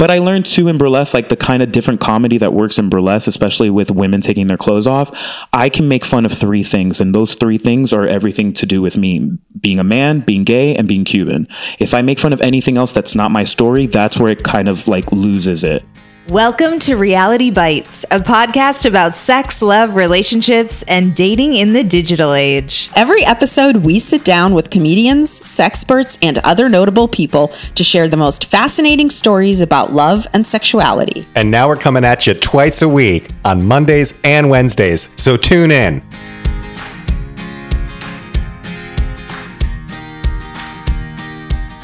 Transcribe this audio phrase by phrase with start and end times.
[0.00, 2.88] But I learned too in burlesque, like the kind of different comedy that works in
[2.88, 5.10] burlesque, especially with women taking their clothes off.
[5.52, 8.80] I can make fun of three things, and those three things are everything to do
[8.80, 11.46] with me being a man, being gay, and being Cuban.
[11.78, 14.68] If I make fun of anything else that's not my story, that's where it kind
[14.68, 15.84] of like loses it.
[16.30, 22.34] Welcome to Reality Bites, a podcast about sex, love, relationships, and dating in the digital
[22.34, 22.88] age.
[22.94, 28.16] Every episode, we sit down with comedians, sexperts, and other notable people to share the
[28.16, 31.26] most fascinating stories about love and sexuality.
[31.34, 35.12] And now we're coming at you twice a week on Mondays and Wednesdays.
[35.16, 36.00] So tune in.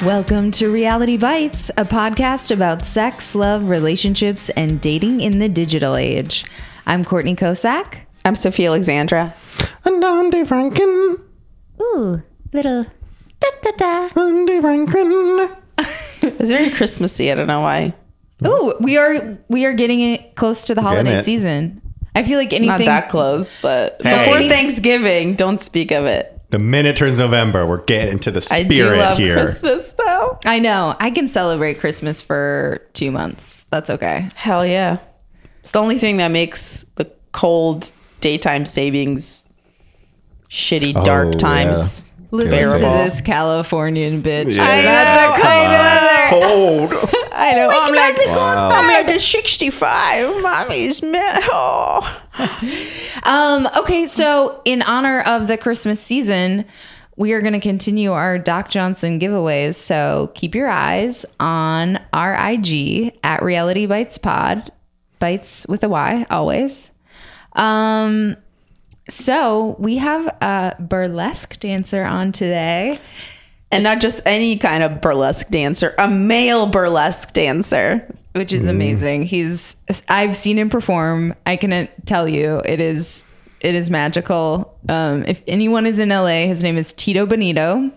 [0.06, 5.96] Welcome to Reality Bites, a podcast about sex, love, relationships, and dating in the digital
[5.96, 6.44] age.
[6.86, 8.02] I'm Courtney Kosak.
[8.24, 9.34] I'm Sophie Alexandra.
[9.84, 11.20] And Andy Franken.
[11.82, 12.86] Ooh, little
[13.40, 14.20] da da da.
[14.22, 15.56] Andy Franken.
[16.22, 17.32] It's very Christmassy.
[17.32, 17.92] I don't know why.
[18.46, 21.24] Ooh, we are we are getting it close to the holiday it.
[21.24, 21.82] season.
[22.14, 24.24] I feel like anything Not that close, but Hey.
[24.32, 26.35] before Thanksgiving, don't speak of it.
[26.56, 29.34] The minute turns November, we're getting into the spirit I do spirit love here.
[29.34, 30.38] Christmas, though.
[30.46, 30.96] I know.
[30.98, 33.64] I can celebrate Christmas for two months.
[33.64, 34.30] That's okay.
[34.34, 34.96] Hell yeah.
[35.60, 39.52] It's the only thing that makes the cold daytime savings
[40.48, 41.36] shitty Oh, dark yeah.
[41.36, 42.02] times.
[42.30, 42.78] Listen Bearable.
[43.00, 44.56] to this Californian bitch.
[44.56, 44.62] Yeah.
[44.64, 46.15] I know, I know.
[46.30, 46.92] Cold.
[47.32, 47.68] I know.
[47.72, 48.70] I'm like, Wow.
[48.70, 50.42] I'm like a 65.
[50.42, 51.40] Mommy's man.
[51.44, 52.22] Oh.
[53.22, 56.64] Um, okay, so in honor of the Christmas season,
[57.16, 59.74] we are going to continue our Doc Johnson giveaways.
[59.74, 64.70] So keep your eyes on our IG at Reality Bites Pod,
[65.18, 66.90] bites with a Y always.
[67.54, 68.36] Um,
[69.08, 73.00] so we have a burlesque dancer on today.
[73.76, 78.06] And not just any kind of burlesque dancer, a male burlesque dancer.
[78.32, 79.22] which is amazing.
[79.22, 79.76] He's
[80.08, 81.34] I've seen him perform.
[81.46, 83.22] I can tell you it is
[83.60, 84.76] it is magical.
[84.88, 87.90] Um, if anyone is in LA, his name is Tito Bonito.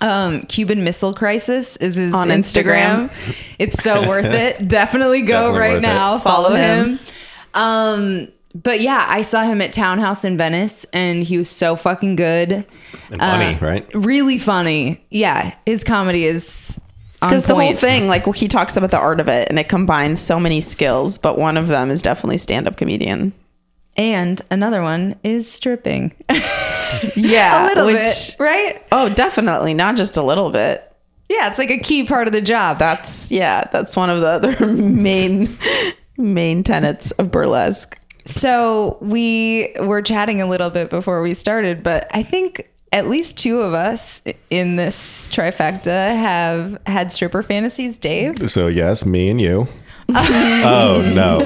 [0.00, 3.08] Um, Cuban Missile Crisis is his On Instagram.
[3.08, 3.54] Instagram.
[3.58, 4.68] It's so worth it.
[4.68, 5.86] Definitely go Definitely right worth it.
[5.86, 6.18] now.
[6.18, 6.88] Follow, Follow him.
[6.98, 6.98] him.
[7.54, 12.16] Um, but yeah, I saw him at Townhouse in Venice, and he was so fucking
[12.16, 12.52] good.
[13.10, 13.86] And funny, Uh, right?
[13.94, 15.04] Really funny.
[15.10, 16.80] Yeah, his comedy is
[17.20, 20.20] Because the whole thing, like he talks about the art of it and it combines
[20.20, 23.32] so many skills, but one of them is definitely stand up comedian.
[23.96, 26.12] And another one is stripping.
[27.16, 27.64] Yeah.
[27.64, 28.82] a little which, bit, right?
[28.92, 29.74] Oh, definitely.
[29.74, 30.90] Not just a little bit.
[31.28, 32.78] Yeah, it's like a key part of the job.
[32.78, 35.56] That's, yeah, that's one of the other main,
[36.16, 37.98] main tenets of burlesque.
[38.24, 43.36] So we were chatting a little bit before we started, but I think at least
[43.38, 47.98] two of us in this trifecta have had stripper fantasies.
[47.98, 49.66] Dave, So, yes, me and you.
[50.08, 51.38] oh, no.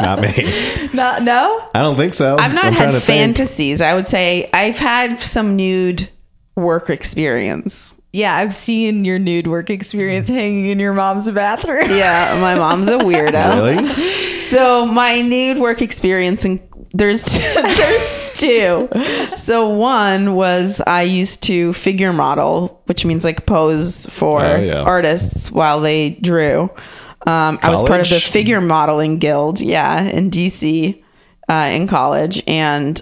[0.00, 0.88] Not me.
[0.92, 1.68] Not no.
[1.74, 2.36] I don't think so.
[2.38, 3.36] I've not I'm had to think.
[3.36, 3.80] fantasies.
[3.80, 6.08] I would say I've had some nude
[6.56, 7.94] work experience.
[8.12, 11.90] Yeah, I've seen your nude work experience hanging in your mom's bathroom.
[11.90, 13.76] Yeah, my mom's a weirdo.
[13.76, 14.38] Really?
[14.38, 16.58] So my nude work experience and
[16.94, 17.24] there's
[17.54, 18.88] there's two.
[19.36, 24.80] So one was I used to figure model, which means like pose for Oh, yeah.
[24.82, 26.70] artists while they drew.
[27.26, 31.02] Um, I was part of the figure modeling guild, yeah, in DC
[31.50, 32.98] uh, in college, and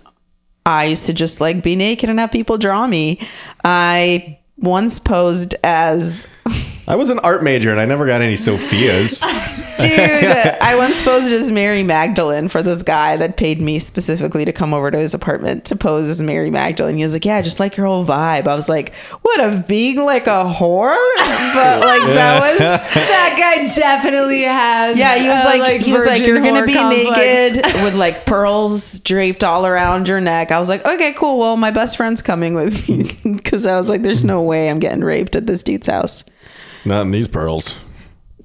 [0.65, 3.21] I used to just like be naked and have people draw me.
[3.65, 6.27] I once posed as
[6.89, 9.23] I was an art major and I never got any Sophias.
[9.79, 14.53] Dude, I once posed as Mary Magdalene for this guy that paid me specifically to
[14.53, 16.97] come over to his apartment to pose as Mary Magdalene.
[16.97, 19.97] He was like, "Yeah, just like your whole vibe." I was like, "What of being
[19.97, 22.59] like a whore?" But like that was,
[22.95, 24.97] that guy definitely has.
[24.97, 25.19] yeah.
[25.19, 29.01] He was a, like, he was like, "You're gonna be complex." naked with like pearls
[29.01, 31.39] draped all around your neck." I was like, "Okay, cool.
[31.39, 33.05] Well, my best friend's coming with me
[33.35, 36.25] because I was like, there's no way I'm getting raped at this dude's house."
[36.87, 37.79] Not in these pearls.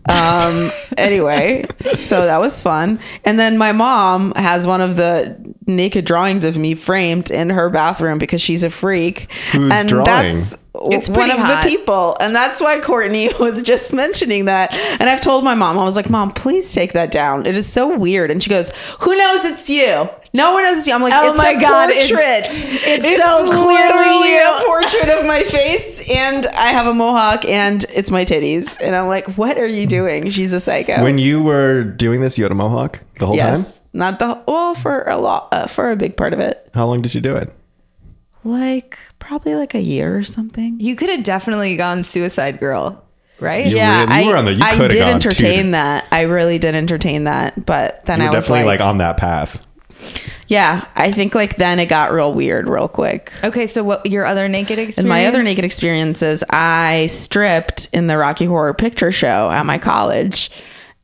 [0.09, 6.05] um anyway so that was fun and then my mom has one of the naked
[6.05, 10.05] drawings of me framed in her bathroom because she's a freak Who's and drawing?
[10.05, 10.57] that's
[10.89, 11.63] It's one of hot.
[11.63, 15.77] the people and that's why courtney was just mentioning that and i've told my mom
[15.79, 18.71] i was like mom please take that down it is so weird and she goes
[19.01, 21.89] who knows it's you no one knows you i'm like Oh it's my a God,
[21.89, 22.45] it's- portrait
[22.87, 24.57] it's so clearly literally you.
[24.57, 28.77] a portrait of my face and I have a mohawk and it's my titties.
[28.81, 30.29] And I'm like, what are you doing?
[30.29, 31.03] She's a psycho.
[31.03, 33.47] When you were doing this, you had a mohawk the whole time?
[33.55, 33.83] yes.
[33.93, 36.69] Not the, well, for a lot, uh, for a big part of it.
[36.73, 37.53] How long did you do it?
[38.43, 40.79] Like probably like a year or something.
[40.79, 43.03] You could have definitely gone Suicide Girl.
[43.39, 43.65] right?
[43.67, 46.05] You yeah, really- you I, were on the- you I did gone entertain two- that.
[46.11, 49.17] I really did entertain that, but then You I was definitely like, like, on that
[49.17, 49.65] path.
[50.47, 53.31] yeah, I think like then it got real weird real quick.
[53.43, 54.97] Okay, so what your other naked experience?
[54.97, 59.77] And my other naked experiences, I stripped in the Rocky Horror Picture Show at my
[59.77, 60.49] college,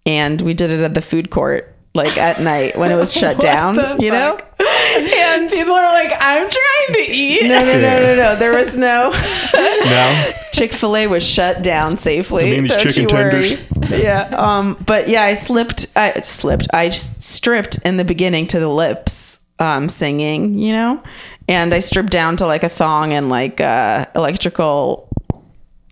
[0.08, 3.36] and we did it at the food court, like at night when it was shut
[3.36, 3.76] What down.
[3.76, 4.38] the You know?
[4.60, 7.44] and people are like, I'm trying to eat.
[7.44, 8.36] No, no, no, no, no.
[8.38, 9.12] There was no
[9.54, 12.48] No, Chick Fil A was shut down safely.
[12.48, 13.50] I mean, these Don't chicken you worry.
[13.50, 14.02] tenders.
[14.02, 14.22] Yeah.
[14.38, 14.78] Um.
[14.86, 15.88] But yeah, I slipped.
[15.96, 16.68] I slipped.
[16.74, 20.58] I stripped in the beginning to the lips, um, singing.
[20.58, 21.04] You know,
[21.48, 25.10] and I stripped down to like a thong and like uh, electrical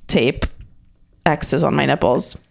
[0.07, 0.45] tape
[1.27, 2.41] X's on my nipples,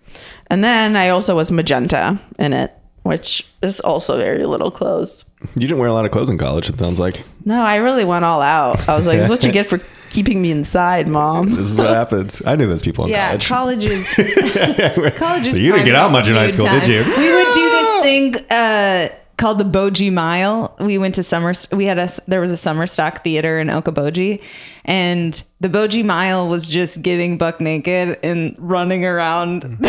[0.48, 2.72] and then I also was magenta in it,
[3.04, 5.24] which is also very little clothes.
[5.54, 6.68] you didn't wear a lot of clothes in college.
[6.68, 8.88] It sounds like No, I really went all out.
[8.88, 9.78] I was like, "This is what you get for
[10.10, 12.42] keeping me inside, mom." this is what happens.
[12.44, 13.46] I knew those people in Yeah, college.
[13.48, 14.14] college is
[15.18, 17.00] college is So you didn't get out much in high nude school, did you?
[17.04, 20.76] We would do this thing uh, called the Boji Mile.
[20.80, 21.52] We went to summer.
[21.72, 24.42] We had a there was a summer stock theater in Okoboji,
[24.84, 29.78] and the Boji Mile was just getting buck naked and running around.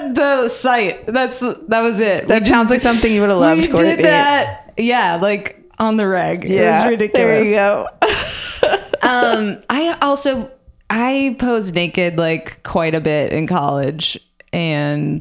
[0.00, 1.06] the, the site.
[1.06, 2.28] That's that was it.
[2.28, 3.96] That sounds like something you would have loved, We Courtney.
[3.96, 4.72] did that.
[4.76, 6.44] Yeah, like on the reg.
[6.50, 7.12] it was ridiculous.
[7.14, 7.88] There you go.
[9.04, 10.48] Um, I also
[10.88, 14.16] I posed naked like quite a bit in college,
[14.52, 15.20] and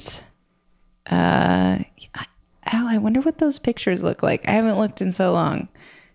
[1.10, 2.26] uh, I-
[2.74, 4.48] oh, I wonder what those pictures look like.
[4.48, 5.68] I haven't looked in so long.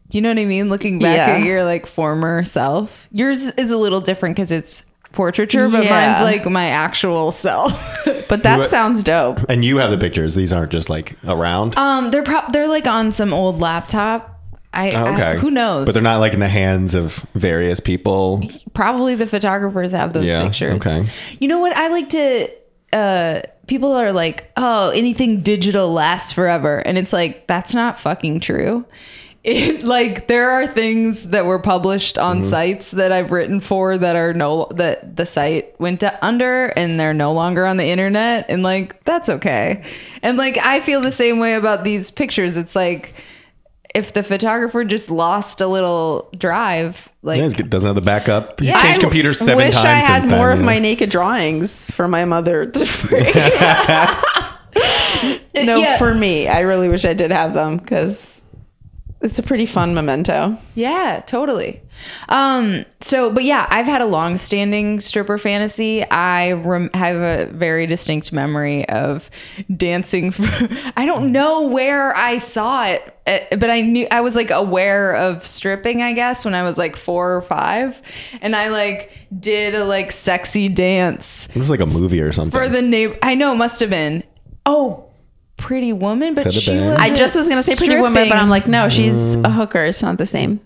[0.09, 0.69] Do you know what I mean?
[0.71, 1.35] Looking back Yeah.
[1.39, 4.85] at your like former self, yours is a little different because it's
[5.17, 5.91] portraiture, but Yeah.
[5.91, 7.73] mine's like my actual self.
[8.29, 9.39] But that You- sounds dope.
[9.49, 10.35] And you have the pictures.
[10.35, 11.77] These aren't just like around.
[11.79, 14.33] um, they're pro- they're like on some old laptop.
[14.75, 15.23] I, Oh, okay.
[15.23, 15.87] I- who knows?
[15.87, 18.43] But they're not like in the hands of various people.
[18.75, 20.75] probably the photographers have those Yeah, pictures.
[20.87, 21.07] okay.
[21.41, 21.75] You know what?
[21.77, 22.49] I like to
[22.93, 28.41] uh people are like, "Oh, anything digital lasts forever." And it's like that's not fucking
[28.41, 28.85] true.
[29.49, 32.51] It like there are things that were published on Mm-hmm.
[32.51, 36.99] sites that I've written for that are no that the site went to under and
[36.99, 39.85] they're no longer on the internet and like that's okay.
[40.23, 42.57] And like I feel the same way about these pictures.
[42.57, 43.15] It's like
[43.95, 48.59] if the photographer just lost a little drive, like Yeah, he doesn't have the backup.
[48.59, 50.59] He's I changed computers seven wish times I wish I had since more then, of
[50.59, 50.81] you my know?
[50.83, 53.25] naked drawings for my mother to frame.
[55.67, 55.97] no, Yeah.
[55.99, 56.49] for me.
[56.49, 58.46] I really wish I did have them because
[59.21, 60.57] it's a pretty fun memento.
[60.75, 61.81] Yeah, totally.
[62.29, 66.05] Um, so, but yeah, I've had a long-standing stripper fantasy.
[66.05, 69.31] I rem- have a very distinct memory of
[69.75, 70.31] dancing.
[70.31, 70.45] For,
[70.97, 75.17] I don't know where I saw it, uh, but I knew I was like aware
[75.17, 76.03] of stripping.
[76.03, 78.01] I guess when I was like four or five,
[78.43, 79.11] and I like
[79.41, 82.51] did a like sexy dance It was like a movie or something.
[82.51, 83.17] for the neighbor.
[83.23, 84.23] I know, it must have been.
[84.67, 85.06] Oh.
[85.67, 86.87] Pretty woman, but Coulda she been.
[86.91, 86.99] was.
[87.01, 88.39] I just was gonna say Pretty Woman, but.
[88.39, 89.53] I'm like, no, she's a mm.
[89.53, 89.85] hooker.
[89.85, 90.61] It's not the same.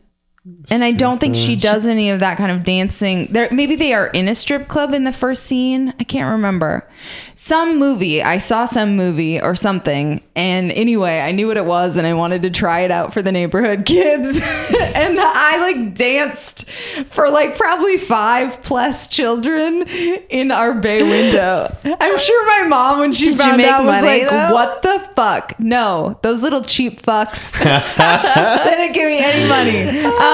[0.71, 3.27] And I don't think she does any of that kind of dancing.
[3.31, 5.93] There, maybe they are in a strip club in the first scene.
[6.01, 6.89] I can't remember.
[7.35, 8.23] Some movie.
[8.23, 10.23] I saw some movie or something.
[10.35, 13.21] And anyway, I knew what it was, and I wanted to try it out for
[13.21, 14.29] the neighborhood kids.
[14.95, 16.71] and I like danced
[17.05, 21.77] for like probably five plus children in our bay window.
[21.85, 24.55] I'm sure my mom, when she Did found make out, was like, though?
[24.55, 25.61] "What the fuck?
[25.61, 27.59] No, those little cheap fucks."
[28.65, 30.01] they didn't give me any money.
[30.07, 30.30] Um,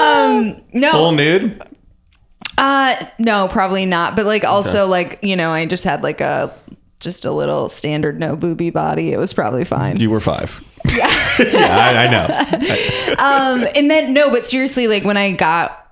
[0.73, 1.61] no, Full nude?
[2.57, 4.15] uh, no, probably not.
[4.15, 6.53] But like, also like, you know, I just had like a
[6.99, 9.11] just a little standard no booby body.
[9.11, 9.99] It was probably fine.
[9.99, 10.59] You were five.
[10.87, 10.95] Yeah,
[11.39, 13.15] yeah I, I know.
[13.19, 15.83] Um, and then no, but seriously, like when I got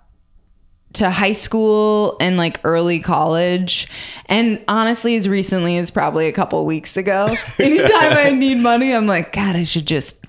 [0.93, 3.87] to high school and like early college,
[4.27, 9.05] and honestly, as recently as probably a couple weeks ago, anytime I need money, I'm
[9.07, 10.24] like, God, I should just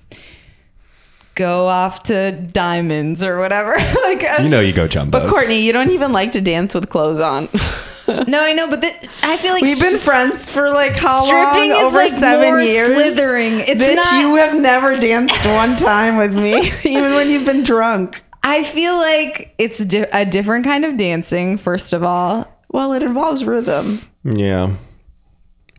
[1.37, 3.71] go off to diamonds or whatever.
[4.03, 5.11] like, uh, You know you go jumbos.
[5.11, 7.47] But Courtney, you don't even like to dance with clothes on.
[8.27, 11.71] no, I know, but th- I feel like We've been friends for like how Stripping
[11.71, 11.81] long?
[11.81, 13.13] is, Over like, seven more years.
[13.13, 13.59] slithering.
[13.59, 17.63] It's Bitch, not- you have never danced one time with me, even when you've been
[17.63, 18.23] drunk.
[18.43, 21.57] I feel like it's di- a different kind of dancing.
[21.57, 24.01] First of all, Well, it involves rhythm.
[24.23, 24.73] Yeah.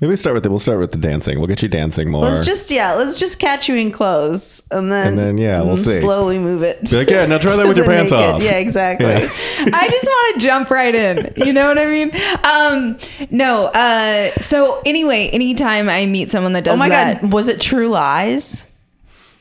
[0.01, 1.39] Maybe we start with the, we'll start with the dancing.
[1.39, 2.23] We'll get you dancing more.
[2.23, 5.75] Let's just yeah, let's just catch you in clothes, and then And then, yeah, we'll
[5.75, 6.01] mm, see.
[6.01, 6.89] Slowly move it.
[6.89, 8.35] Be like, yeah, now try that with your pants naked.
[8.35, 8.43] off.
[8.45, 9.09] Yeah, exactly.
[9.09, 9.17] Yeah.
[9.73, 11.33] I just want to jump right in.
[11.37, 12.13] You know what I mean?
[12.45, 12.97] Um,
[13.31, 13.65] no.
[13.67, 17.61] Uh, so anyway, anytime I meet someone that does Oh my that, god, was it
[17.61, 18.71] True Lies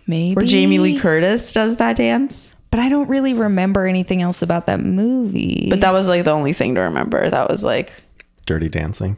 [0.08, 2.54] maybe where Jamie Lee Curtis does that dance?
[2.70, 5.68] but I don't really remember anything else about that movie.
[5.70, 7.30] But that was like the only thing to remember.
[7.30, 7.94] That was like
[8.46, 9.18] Dirty dancing.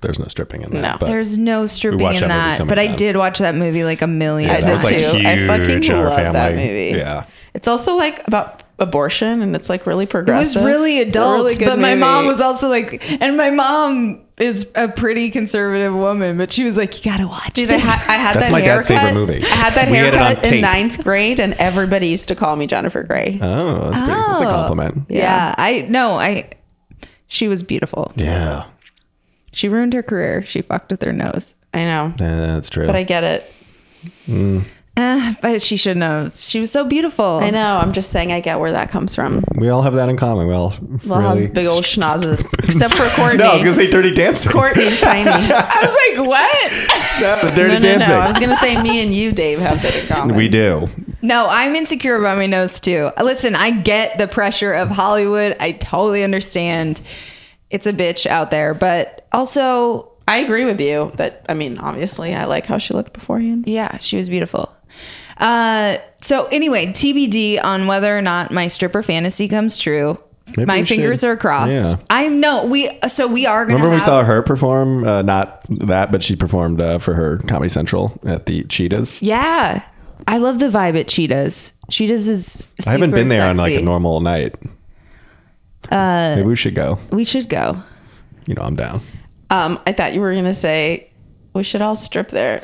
[0.00, 0.80] There's no stripping in that.
[0.80, 0.96] No.
[0.98, 3.84] but There's no stripping in that that, so but many I did watch that movie
[3.84, 5.18] like a million Yeah, I did like, too.
[5.28, 6.94] I fucking huge in love that movie.
[6.96, 7.24] Yeah.
[7.54, 10.62] It's also like about abortion and it's like really progressive.
[10.62, 12.00] It was really It's adult, really good but my movie.
[12.00, 16.76] mom was also like, and my mom is a pretty conservative woman, but she was
[16.78, 19.06] like, "You gotta watch Dude, I this." had, I had That's that my dad's haircut.
[19.08, 19.44] favorite movie.
[19.44, 22.66] I had that We had haircut in ninth grade, and everybody used to call me
[22.66, 23.38] Jennifer Grey.
[23.40, 24.08] Oh, that's, big.
[24.10, 24.50] that's a Oh.
[24.50, 25.02] compliment.
[25.10, 25.54] yeah.
[25.58, 26.48] I no, I.
[27.28, 28.12] She was beautiful.
[28.16, 28.64] Yeah.
[29.52, 30.44] She ruined her career.
[30.44, 31.54] She fucked with her nose.
[31.74, 32.86] I know, Yeah, that's true.
[32.86, 33.52] but I get it.
[34.94, 36.36] Eh, but she shouldn't have.
[36.38, 37.24] She was so beautiful.
[37.42, 37.76] I know.
[37.78, 39.42] I'm just saying, I get where that comes from.
[39.56, 40.46] we all have that in common.
[40.48, 40.74] We all
[41.06, 43.38] We'll really have big old schnozzes, except for Courtney.
[43.38, 44.52] No, I was gonna say Dirty Dancing.
[44.52, 45.30] Courtney's tiny.
[45.30, 46.72] I was like, what?
[47.22, 48.14] No, the Dirty No, no, Dancing.
[48.14, 48.20] no.
[48.20, 50.36] I was gonna say me and you, Dave, have that in common.
[50.36, 50.88] we do.
[51.22, 53.10] No, I'm insecure about my nose too.
[53.22, 55.56] Listen, I get the pressure of Hollywood.
[55.58, 57.00] I totally understand.
[57.72, 61.44] It's a bitch out there, but also, I agree with you that.
[61.48, 63.64] I mean, obviously, I like how she looked beforehand.
[63.66, 64.72] yeah, she was beautiful.
[65.38, 70.18] Uh, so anyway, TBD on whether or not my stripper fantasy comes true.
[70.56, 71.72] Maybe my we fingers should- are crossed.
[71.72, 71.94] yeah.
[72.10, 72.90] I know we.
[73.08, 73.76] So we are gonna.
[73.76, 75.04] Remember we saw her perform?
[75.04, 79.22] Uh, not that, but she performed uh, for her Comedy Central at the Cheetahs.
[79.22, 79.82] Yeah,
[80.28, 81.72] I love the vibe at Cheetahs.
[81.90, 82.68] Cheetahs is.
[82.86, 84.54] I haven't super been there on like a normal night.
[85.90, 86.98] Uh, Maybe we should go.
[87.10, 87.82] We should go.
[88.46, 89.00] You know, I'm down.
[89.50, 91.10] Um, I thought you were gonna say
[91.54, 92.62] we should all strip there.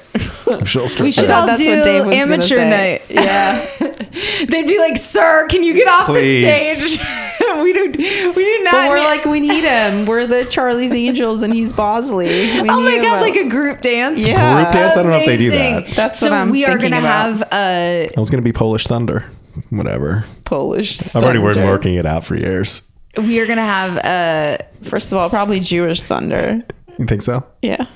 [0.64, 1.36] She'll strip We should there.
[1.36, 3.02] all That's do what Dave was gonna amateur night.
[3.10, 3.66] Yeah.
[4.48, 6.44] They'd be like, "Sir, can you get off Please.
[6.80, 7.00] the stage?
[7.62, 7.90] we do.
[8.34, 10.06] We do not." But we're need- like, we need him.
[10.06, 12.28] We're the Charlie's Angels, and he's Bosley.
[12.28, 13.20] We oh my need god, him.
[13.20, 14.18] like a group dance.
[14.18, 14.62] yeah.
[14.62, 14.96] Group dance?
[14.96, 15.88] I don't know if they do that.
[15.88, 17.36] That's so what I'm we are gonna about.
[17.38, 19.24] have uh I was gonna be Polish Thunder.
[19.70, 20.24] Whatever.
[20.44, 20.96] Polish.
[20.98, 21.28] Thunder.
[21.28, 22.82] I've already been working it out for years.
[23.22, 26.62] We are gonna have uh First of all, probably Jewish thunder.
[26.98, 27.44] You think so?
[27.62, 27.86] Yeah.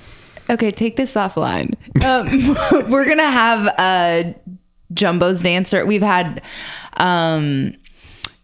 [0.50, 1.74] okay, take this offline.
[2.04, 2.26] Um,
[2.90, 4.34] we're gonna have a
[4.92, 5.86] Jumbo's dancer.
[5.86, 6.42] We've had
[6.94, 7.72] um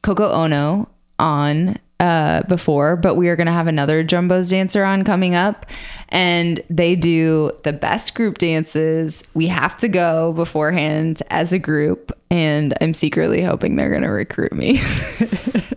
[0.03, 5.35] Coco Ono on uh before, but we are gonna have another Jumbo's dancer on coming
[5.35, 5.67] up.
[6.11, 9.25] And they do the best group dances.
[9.35, 14.53] We have to go beforehand as a group, and I'm secretly hoping they're gonna recruit
[14.53, 14.81] me.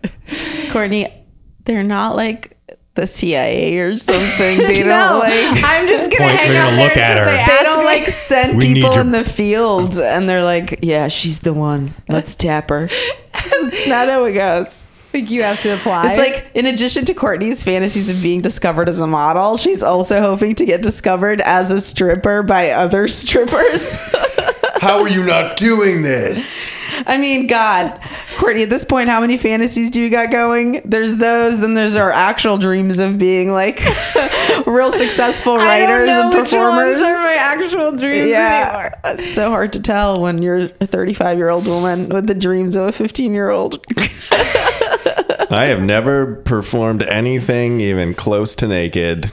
[0.71, 1.25] Courtney,
[1.65, 2.57] they're not like
[2.95, 4.57] the CIA or something.
[4.57, 5.63] They don't no, like.
[5.63, 7.25] I'm just gonna Point, hang they're out gonna look at her.
[7.25, 7.85] They, They don't me.
[7.85, 11.93] like send We people your- in the field and they're like, yeah, she's the one.
[12.09, 12.89] Let's tap her.
[12.91, 14.85] It's not how it goes.
[15.11, 16.09] think you have to apply.
[16.09, 20.19] It's like, in addition to Courtney's fantasies of being discovered as a model, she's also
[20.21, 23.99] hoping to get discovered as a stripper by other strippers.
[24.81, 26.73] How are you not doing this?
[27.05, 27.99] I mean, God,
[28.37, 30.81] Courtney, at this point, how many fantasies do you got going?
[30.83, 33.79] There's those, then there's our actual dreams of being like
[34.65, 36.95] real successful I don't writers know and which performers.
[36.97, 38.29] ones are my actual dreams anymore.
[38.31, 42.33] yeah, it's so hard to tell when you're a 35 year old woman with the
[42.33, 43.85] dreams of a 15 year old.
[44.31, 49.29] I have never performed anything even close to naked.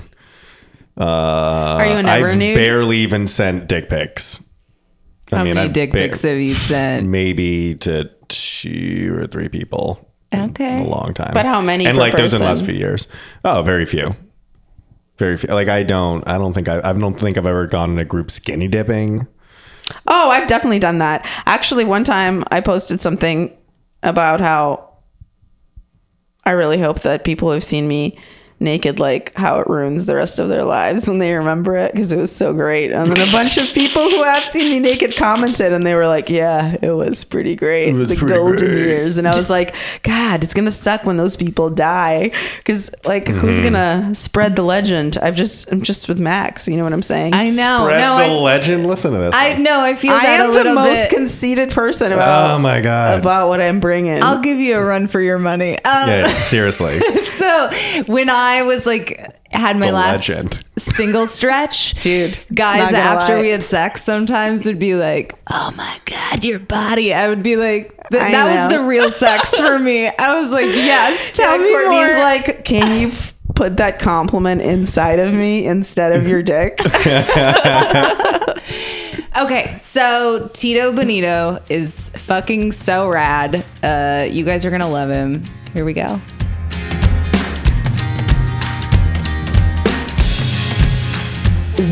[0.99, 2.55] Uh, Are you never I've nude?
[2.55, 4.45] barely even sent dick pics.
[5.31, 7.07] How many I've dick pics have you sent?
[7.09, 10.05] Maybe to two or three people.
[10.35, 10.81] Okay.
[10.81, 11.33] a long time.
[11.33, 13.09] But how many And per like those in the last few years.
[13.45, 14.15] Oh, very few.
[15.17, 15.49] Very few.
[15.49, 16.27] Like I don't.
[16.29, 16.81] I don't think I.
[16.83, 19.27] I don't think I've ever gone in a group skinny dipping.
[20.07, 21.27] Oh, I've definitely done that.
[21.47, 23.57] Actually, one time I posted something
[24.03, 24.99] about how
[26.45, 28.19] I really hope that people who've seen me
[28.61, 32.13] naked, like how it ruins the rest of their lives when they remember it because
[32.13, 32.91] it was so great.
[32.93, 36.07] And then a bunch of people who have seen me naked commented and they were
[36.09, 37.93] like, yeah, it was pretty great.
[37.93, 38.79] was the pretty golden great.
[38.79, 39.17] years.
[39.17, 43.27] And I was like, God, it's going to suck when those people die because like
[43.29, 43.39] Mm-hmm.
[43.41, 45.19] who's going to spread the legend?
[45.21, 46.67] I've just, I'm just with Max.
[46.67, 47.35] You know what I'm saying?
[47.35, 47.83] I know.
[47.85, 48.87] Spread no, the I, legend.
[48.87, 49.35] Listen to this.
[49.35, 49.81] I know.
[49.81, 51.17] I feel I am a the most bit.
[51.17, 53.21] conceited person about Oh my god.
[53.21, 54.23] about what I'm bringing.
[54.23, 55.77] I'll give you a run for your money.
[55.85, 57.01] Um, yeah, seriously.
[57.39, 57.71] So
[58.07, 60.63] when I was like had my The last legend.
[60.79, 63.41] single stretch, Dude, guys after lie.
[63.43, 67.57] we had sex sometimes would be like, "Oh my god, your body." I would be
[67.57, 71.57] like, th- I "That was the real sex for me." I was like, "Yes, tell
[71.57, 73.13] Yeah, me Courtney's more." like, can you
[73.55, 76.79] put that compliment inside of me instead of your dick?
[79.37, 83.65] Okay, so Tito Bonito is fucking so rad.
[83.83, 85.43] Uh, you guys are gonna love him.
[85.75, 86.21] Here we go.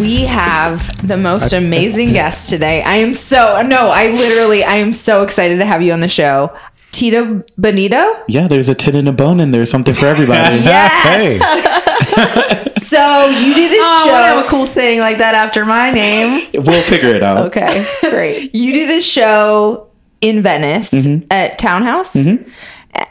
[0.01, 2.83] We have the most amazing guest today.
[2.83, 6.09] I am so no, I literally I am so excited to have you on the
[6.09, 6.57] show.
[6.91, 8.25] Tito Bonito?
[8.27, 10.57] Yeah, there's a tit and a bone in there, something for everybody.
[10.65, 11.41] Yes.
[11.41, 15.91] Hey, So you do this Oh, I have a cool saying like that after my
[15.93, 16.49] name.
[16.55, 17.47] We'll figure it out.
[17.49, 18.55] Okay, great.
[18.55, 19.89] You do this show
[20.21, 21.27] in Venice Mm-hmm.
[21.31, 22.17] at Townhouse.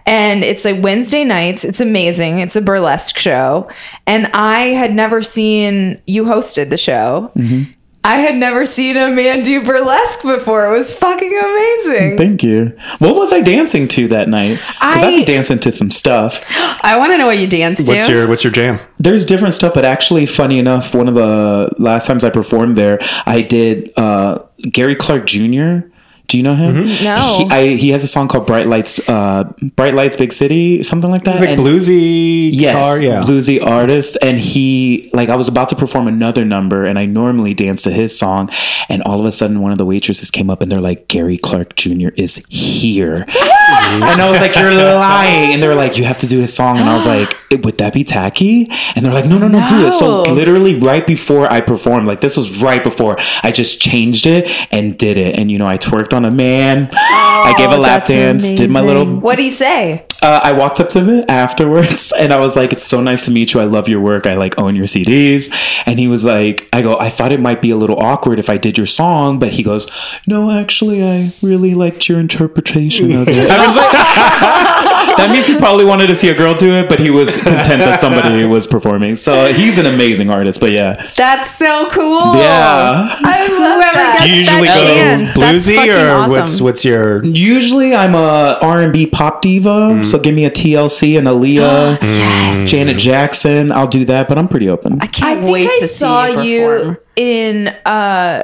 [0.05, 1.65] And it's like Wednesday nights.
[1.65, 2.39] It's amazing.
[2.39, 3.69] It's a burlesque show.
[4.05, 7.31] And I had never seen you hosted the show.
[7.35, 7.71] Mm-hmm.
[8.03, 10.67] I had never seen a man do burlesque before.
[10.67, 12.17] It was fucking amazing.
[12.17, 12.77] Thank you.
[12.99, 14.57] What was I dancing to that night?
[14.59, 16.43] Because I'd I- be dancing to some stuff.
[16.83, 17.93] I want to know what you danced to.
[17.93, 18.79] What's your What's your jam?
[18.99, 22.99] There's different stuff, but actually, funny enough, one of the last times I performed there,
[23.25, 24.37] I did uh,
[24.71, 25.87] Gary Clark Jr.
[26.27, 26.75] Do you know him?
[27.03, 27.15] No.
[27.37, 29.43] He, I, he has a song called "Bright Lights," uh,
[29.75, 31.33] "Bright Lights, Big City," something like that.
[31.35, 33.01] It's like And- bluesy Yes, car.
[33.01, 33.21] Yeah.
[33.21, 37.53] bluesy artist, and he like I was about to perform another number, and I normally
[37.53, 38.49] dance to his song,
[38.89, 41.37] and all of a sudden one of the waitresses came up and they're like, "Gary
[41.37, 42.09] Clark Jr.
[42.15, 46.27] is here," and I was like, "You're lying," and they were like, "You have to
[46.27, 49.37] do his song," and I was like, "Would that be tacky?" And they're like, "No,
[49.37, 53.17] no, no, do it." So literally right before I performed, like this was right before
[53.43, 56.89] I just changed it and did it, and you know I twerked on a man,
[56.93, 59.05] I gave a lap that's dance, did my little.
[59.19, 60.05] What'd he say?
[60.25, 63.31] uh, I walked up to him afterwards and I was like, It's so nice to
[63.31, 63.59] meet you.
[63.59, 64.25] I love your work.
[64.25, 65.53] I like own your CDs.
[65.85, 68.49] And he was like, I go, I thought it might be a little awkward if
[68.49, 69.87] I did your song, but he goes,
[70.25, 73.37] No, actually, I really liked your interpretation of it.
[73.51, 73.91] I was like,
[75.17, 77.79] That means he probably wanted to see a girl do it, but he was content
[77.79, 79.15] that somebody was performing.
[79.15, 80.95] So he's an amazing artist, but yeah.
[81.15, 82.35] That's so cool.
[82.35, 83.07] Yeah.
[83.23, 84.17] I love Whoever that.
[84.19, 86.31] gets Do you usually that go chance, bluesy fucking or awesome.
[86.31, 91.27] what's What's your Usually I'm a R&B pop diva, so give me a TLC and
[91.27, 91.99] Aaliyah,
[92.69, 93.71] Janet Jackson.
[93.71, 94.93] I'll do that, but I'm pretty open.
[95.01, 96.97] I I can't think wait I to saw see you you perform.
[97.15, 98.43] in uh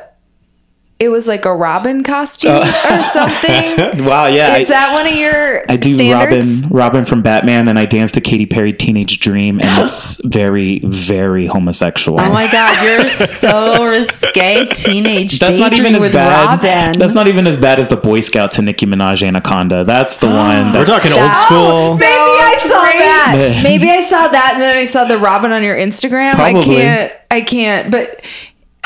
[1.01, 2.99] it was like a Robin costume oh.
[2.99, 4.05] or something.
[4.05, 4.57] Wow, yeah.
[4.57, 6.61] Is I, that one of your I do standards?
[6.61, 10.79] Robin Robin from Batman and I dance to Katy Perry Teenage Dream and it's very
[10.79, 12.21] very homosexual.
[12.21, 14.67] Oh my god, you're so risque.
[14.73, 16.61] Teenage that's not even as with bad.
[16.61, 16.99] Robin.
[16.99, 19.83] That's not even as bad as the Boy Scout to Nicki Minaj Anaconda.
[19.83, 20.65] That's the oh, one.
[20.67, 21.97] We're That's, talking old school.
[21.97, 22.99] Maybe I saw great.
[22.99, 23.61] that.
[23.63, 26.35] Maybe I saw that and then I saw the Robin on your Instagram.
[26.35, 28.23] I can't I can't but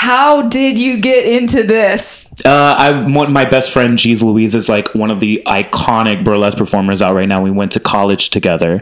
[0.06, 2.28] how did you get into this?
[2.46, 6.60] Uh, I one my best friend Jeez Louise is like one of the iconic burlesque
[6.60, 7.42] performers out right now.
[7.42, 8.82] We went to college together,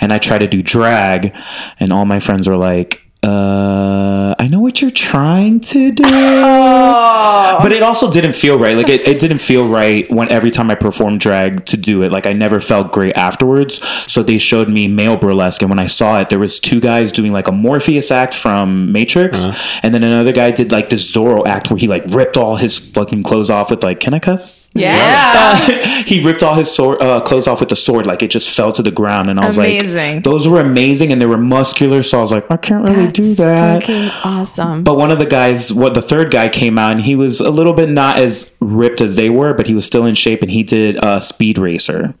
[0.00, 1.36] and I try to do drag,
[1.78, 7.72] and all my friends were like, uh, "I know what you're trying to do," but
[7.72, 8.76] it also didn't feel right.
[8.76, 12.12] Like it, it didn't feel right when every time I performed drag to do it.
[12.12, 13.82] Like I never felt great afterwards.
[14.10, 17.12] So they showed me male burlesque, and when I saw it, there was two guys
[17.12, 19.44] doing like a Morpheus act from Matrix,
[19.82, 22.78] and then another guy did like this Zorro act where he like ripped all his
[22.78, 24.61] fucking clothes off with like, can I cuss?
[24.74, 25.56] Yeah.
[26.04, 28.72] he ripped all his sword, uh, clothes off with the sword, like it just fell
[28.72, 30.14] to the ground, and I was Amazing.
[30.16, 32.02] like, "Those were amazing," and they were muscular.
[32.02, 34.84] So I was like, "I can't really do that." fucking awesome.
[34.84, 37.50] But one of the guys, what the third guy came out, and he was a
[37.50, 40.50] little bit not as ripped as they were, but he was still in shape, and
[40.50, 42.14] he did uh, Speed Racer.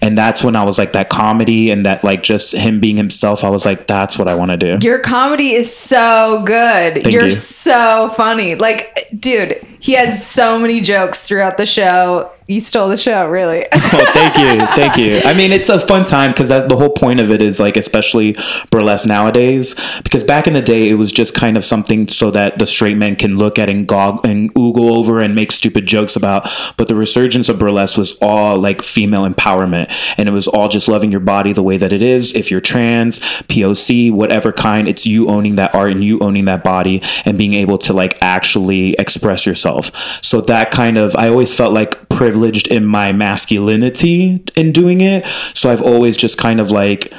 [0.00, 3.44] And that's when I was like that comedy and that like just him being himself.
[3.44, 4.78] I was like, that's what I want to do.
[4.82, 7.02] Your comedy is so good.
[7.02, 7.32] Thank You're you.
[7.32, 8.56] so funny.
[8.56, 12.30] Like, dude, he has so many jokes throughout the show.
[12.46, 13.64] You stole the show, really.
[13.72, 15.20] Thank you, thank you.
[15.24, 18.34] I mean, it's a fun time because the whole point of it is like, especially
[18.72, 19.76] burlesque nowadays.
[20.02, 22.96] Because back in the day, it was just kind of something so that the straight
[22.96, 26.48] men can look at and gog and oogle over and make stupid jokes about.
[26.76, 30.88] But the resurgence of burlesque was all like female empowerment, and it was all just
[30.88, 32.34] loving your body the way that it is.
[32.34, 36.64] If you're trans, POC, whatever kind, it's you owning that art and you owning that
[36.64, 39.69] body and being able to like actually express yourself.
[40.22, 45.24] So that kind of, I always felt like privileged in my masculinity in doing it.
[45.54, 47.12] So I've always just kind of like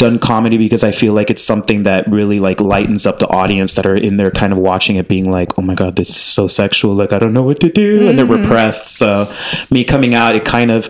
[0.00, 3.74] done comedy because I feel like it's something that really like lightens up the audience
[3.74, 6.16] that are in there kind of watching it being like, oh my God, this is
[6.16, 6.94] so sexual.
[6.94, 8.08] Like, I don't know what to do.
[8.08, 8.42] And they're mm-hmm.
[8.44, 8.96] repressed.
[8.96, 9.30] So
[9.70, 10.88] me coming out, it kind of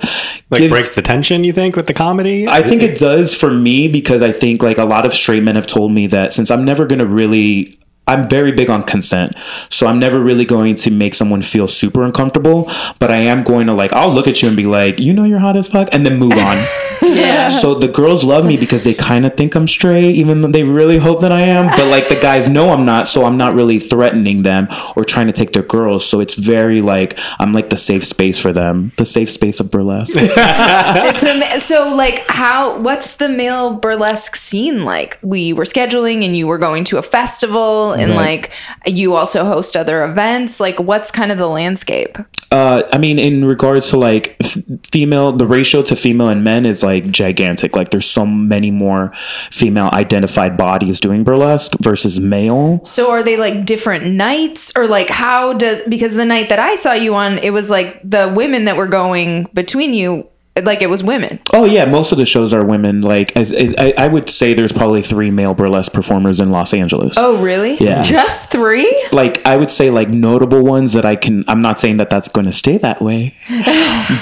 [0.49, 1.43] Like gives- breaks the tension.
[1.43, 2.47] You think with the comedy?
[2.49, 5.57] I think it does for me because I think like a lot of straight men
[5.57, 9.37] have told me that since I'm never going to really I'm very big on consent.
[9.69, 13.67] So I'm never really going to make someone feel super uncomfortable, but I am going
[13.69, 15.89] to like I'll look at you and be like, "You know you're hot as fuck,"
[15.93, 16.57] and then move on.
[17.03, 17.49] yeah.
[17.49, 20.63] so the girls love me because they kind of think I'm straight even though they
[20.65, 23.55] really hope that I am, but like the guys know I'm not, so I'm not
[23.55, 26.07] really threatening them or trying to take their girls.
[26.07, 29.71] So it's very like I'm like the safe space for them, the safe space of
[29.71, 30.19] burlesque.
[30.21, 35.19] It's am- so like how what's the male burlesque scene like?
[35.23, 38.51] We were scheduling and you were going to a festival and Right.
[38.51, 38.53] like
[38.87, 40.61] you also host other events.
[40.61, 42.19] Like what's kind of the landscape?
[42.53, 44.59] Uh, I mean, in regards to like f-
[44.93, 47.77] female, the ratio to female and men is like gigantic.
[47.77, 49.13] Like, there's so many more
[49.53, 52.81] female identified bodies doing burlesque versus male.
[52.85, 56.75] So are they like different nights or like how does because the night that I
[56.75, 60.27] saw you on it was like the women that were going between you
[60.65, 61.41] like it was women.
[61.53, 63.01] Oh yeah, most of the shows are women.
[63.01, 66.73] Like, as, as I, I would say, there's probably three male burlesque performers in Los
[66.75, 67.15] Angeles.
[67.17, 67.77] Oh really?
[67.79, 68.03] yeah.
[68.03, 68.91] Just three?
[69.13, 71.45] like I would say like notable ones that I can.
[71.49, 73.35] I'm not saying that that's going to stay that way,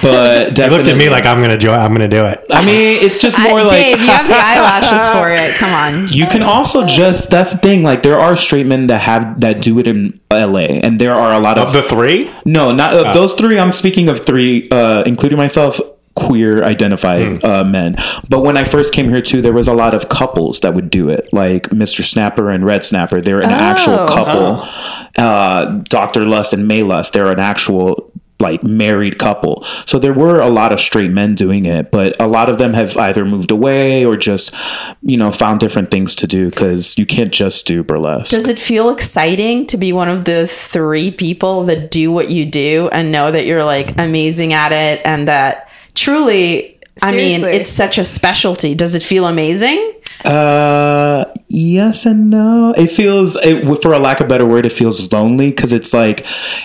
[0.03, 1.79] but definitely You looked at me like I'm gonna join.
[1.79, 2.45] I'm gonna do it.
[2.51, 5.55] I mean, it's just more I- like Dave, you have the eyelashes for it.
[5.57, 6.09] Come on.
[6.13, 7.83] You can also just that's the thing.
[7.83, 10.81] Like there are straight men that have that do it in L.A.
[10.81, 13.59] and there are a lot of, Of the three, no, not uh, those three.
[13.59, 15.81] I'm speaking of three, uh, including myself.
[16.27, 17.97] Queer identified uh, men,
[18.29, 20.91] but when I first came here too, there was a lot of couples that would
[20.91, 22.03] do it, like Mr.
[22.05, 23.21] Snapper and Red Snapper.
[23.21, 24.69] They're an actual couple.
[25.17, 27.13] Uh, Doctor Lust and May Lust.
[27.13, 29.65] They're an actual like married couple.
[29.85, 32.75] So there were a lot of straight men doing it, but a lot of them
[32.75, 34.55] have either moved away or just,
[35.03, 38.31] you know, found different things to do because you can't just do burlesque.
[38.31, 42.47] Does it feel exciting to be one of the three people that do what you
[42.47, 45.68] do and know that you're like amazing at it and that
[45.99, 48.75] truly, I mean, it's such a specialty.
[48.75, 49.95] Does it feel amazing?
[50.25, 52.73] Uh, yes and no.
[52.77, 56.21] It feels, it, for a lack of better word, it feels lonely because it's like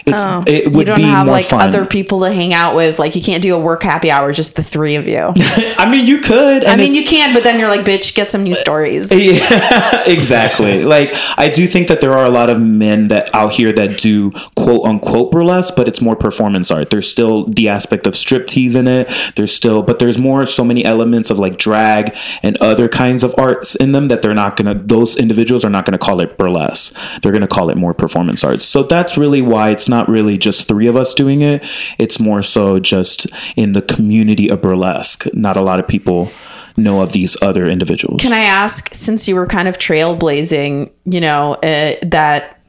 [0.06, 1.62] it's it would be have more like fun.
[1.68, 3.00] other people to hang out with.
[3.00, 5.32] Like you can't do a work happy hour, just the three of you.
[5.78, 6.66] I mean, you could.
[6.66, 9.12] I mean, you can, but then you're like, bitch, get some new stories.
[9.24, 10.84] Yeah, exactly.
[10.84, 13.98] Like I do think that there are a lot of men that out here that
[13.98, 16.90] do quote unquote burlesque, but it's more performance art.
[16.90, 19.10] There's still the aspect of striptease in it.
[19.36, 23.34] There's still, but there's more so many elements of like drag and other kinds of
[23.44, 24.76] arts in them that they're not gonna.
[24.76, 26.96] Those individuals are not gonna call it burlesque.
[27.22, 28.66] They're gonna call it more performance arts.
[28.66, 31.66] So that's really why it's not really just three of us doing it.
[31.98, 35.26] It's more so just in the community of burlesque.
[35.34, 36.32] Not a lot of people
[36.76, 38.22] know of these other individuals.
[38.22, 42.60] Can I ask, since you were kind of trailblazing, you know, uh, that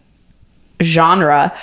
[0.82, 1.56] genre?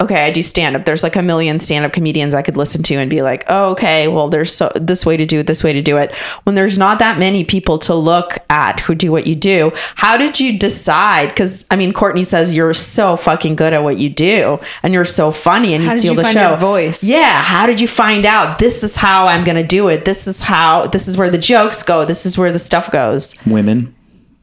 [0.00, 0.84] Okay, I do stand up.
[0.84, 3.70] There's like a million stand up comedians I could listen to and be like, oh,
[3.72, 6.14] okay, well, there's so this way to do it, this way to do it.
[6.44, 10.16] When there's not that many people to look at who do what you do, how
[10.16, 11.28] did you decide?
[11.28, 15.04] Because I mean, Courtney says you're so fucking good at what you do, and you're
[15.04, 16.48] so funny, and you How did steal you the find show.
[16.48, 17.04] your voice?
[17.04, 18.58] Yeah, how did you find out?
[18.58, 20.04] This is how I'm gonna do it.
[20.06, 20.86] This is how.
[20.86, 22.04] This is where the jokes go.
[22.04, 23.34] This is where the stuff goes.
[23.46, 23.94] women.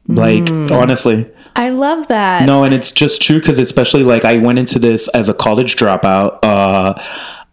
[0.08, 2.46] Like honestly, I love that.
[2.46, 5.76] no, and it's just true because especially like I went into this as a college
[5.76, 6.38] dropout.
[6.42, 6.94] Uh,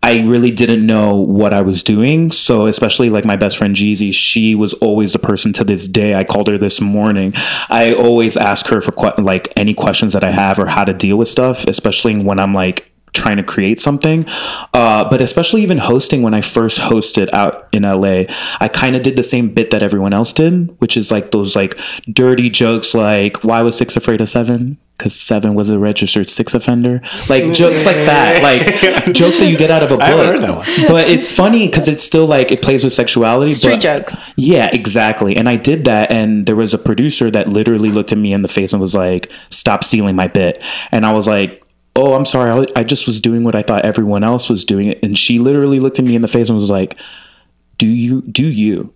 [0.01, 2.31] I really didn't know what I was doing.
[2.31, 6.13] So especially like my best friend Jeezy, she was always the person to this day.
[6.13, 7.33] I called her this morning.
[7.69, 10.93] I always ask her for que- like any questions that I have or how to
[10.93, 14.25] deal with stuff, especially when I'm like trying to create something.
[14.73, 18.23] Uh, but especially even hosting when I first hosted out in LA,
[18.60, 21.56] I kind of did the same bit that everyone else did, which is like those
[21.56, 21.80] like
[22.12, 24.78] dirty jokes like, why was six afraid of seven?
[24.97, 27.01] Because seven was a registered six offender.
[27.28, 28.36] Like jokes like that.
[28.45, 30.04] Like jokes that you get out of a book.
[30.04, 30.88] I heard that one.
[30.88, 33.54] But it's funny because it's still like it plays with sexuality.
[33.54, 34.34] Street but, jokes.
[34.38, 35.36] yeah, exactly.
[35.36, 38.41] And I did that, and there was a producer that literally looked at me in
[38.41, 41.64] the face and was like, "Stop stealing my bit." And I was like,
[41.95, 42.51] "Oh, I'm sorry.
[42.51, 45.79] I, I just was doing what I thought everyone else was doing." And she literally
[45.79, 46.97] looked at me in the face and was like,
[47.77, 48.21] "Do you?
[48.23, 48.93] Do you?"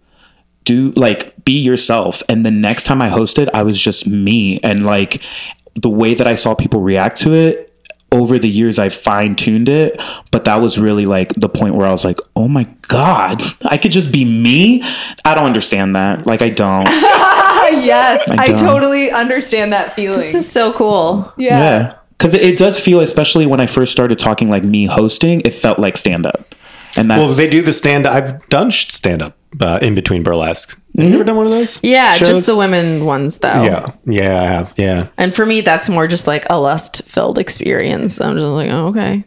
[0.65, 2.21] Do like be yourself.
[2.29, 4.59] And the next time I hosted, I was just me.
[4.59, 5.23] And like
[5.75, 7.69] the way that I saw people react to it,
[8.11, 11.87] over the years I've fine tuned it, but that was really like the point where
[11.87, 14.81] I was like, "Oh my god, I could just be me."
[15.25, 16.25] I don't understand that.
[16.25, 16.85] Like I don't.
[17.83, 18.57] yes, I, don't.
[18.57, 20.19] totally understand that feeling.
[20.19, 21.31] This is so cool.
[21.37, 21.59] yeah.
[21.59, 21.95] yeah.
[22.19, 25.53] Cuz it, it does feel especially when I first started talking like me hosting, it
[25.53, 26.55] felt like stand up.
[26.95, 28.07] And that's well, they do the stand.
[28.07, 30.79] I've done stand up uh, in between burlesque.
[30.97, 31.79] Have you ever done one of those?
[31.83, 32.27] Yeah, shows?
[32.27, 33.63] just the women ones though.
[33.63, 34.73] Yeah, yeah, I have.
[34.77, 38.19] Yeah, And for me, that's more just like a lust filled experience.
[38.19, 39.23] I'm just like, oh, okay.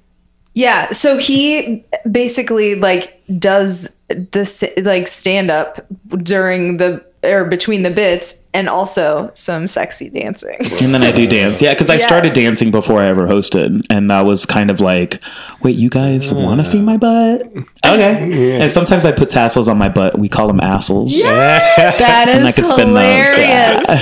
[0.55, 5.87] Yeah, so he basically like does this like stand up
[6.19, 10.57] during the or between the bits and also some sexy dancing.
[10.81, 11.63] and then I do dance.
[11.63, 12.07] Yeah, cuz I Yeah.
[12.07, 15.21] started dancing before I ever hosted and that was kind of like,
[15.63, 16.43] "Wait, you guys mm.
[16.43, 17.43] want to see my butt?"
[17.87, 18.61] Okay.
[18.61, 20.19] And sometimes I put tassels on my butt.
[20.19, 21.17] We call them assholes.
[21.17, 21.99] Yes!
[21.99, 23.39] That is And I could spin those.
[23.39, 23.97] Yeah.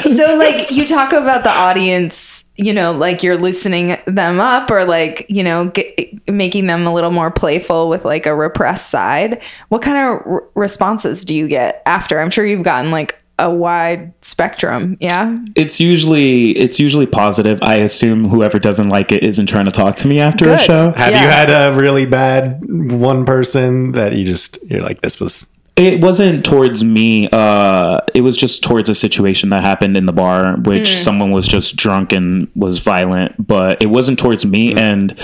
[0.00, 4.84] so like you talk about the audience, you know, like you're loosening them up or
[4.84, 9.42] like, you know, get, making them a little more playful with like a repressed side.
[9.68, 12.20] What kind of r- responses do you get after?
[12.20, 14.96] I'm sure you've gotten like a wide spectrum.
[15.00, 15.36] Yeah.
[15.56, 17.62] It's usually it's usually positive.
[17.62, 20.92] I assume whoever doesn't like it isn't trying to talk to me after a show.
[20.96, 21.22] Have Yeah.
[21.22, 26.02] you had a really bad one person that you just you're like this was It
[26.02, 27.28] wasn't towards me.
[27.32, 30.98] Uh, it was just towards a situation that happened in the bar, which Mm.
[30.98, 33.46] someone was just drunk and was violent.
[33.46, 34.74] But it wasn't towards me.
[34.74, 35.18] And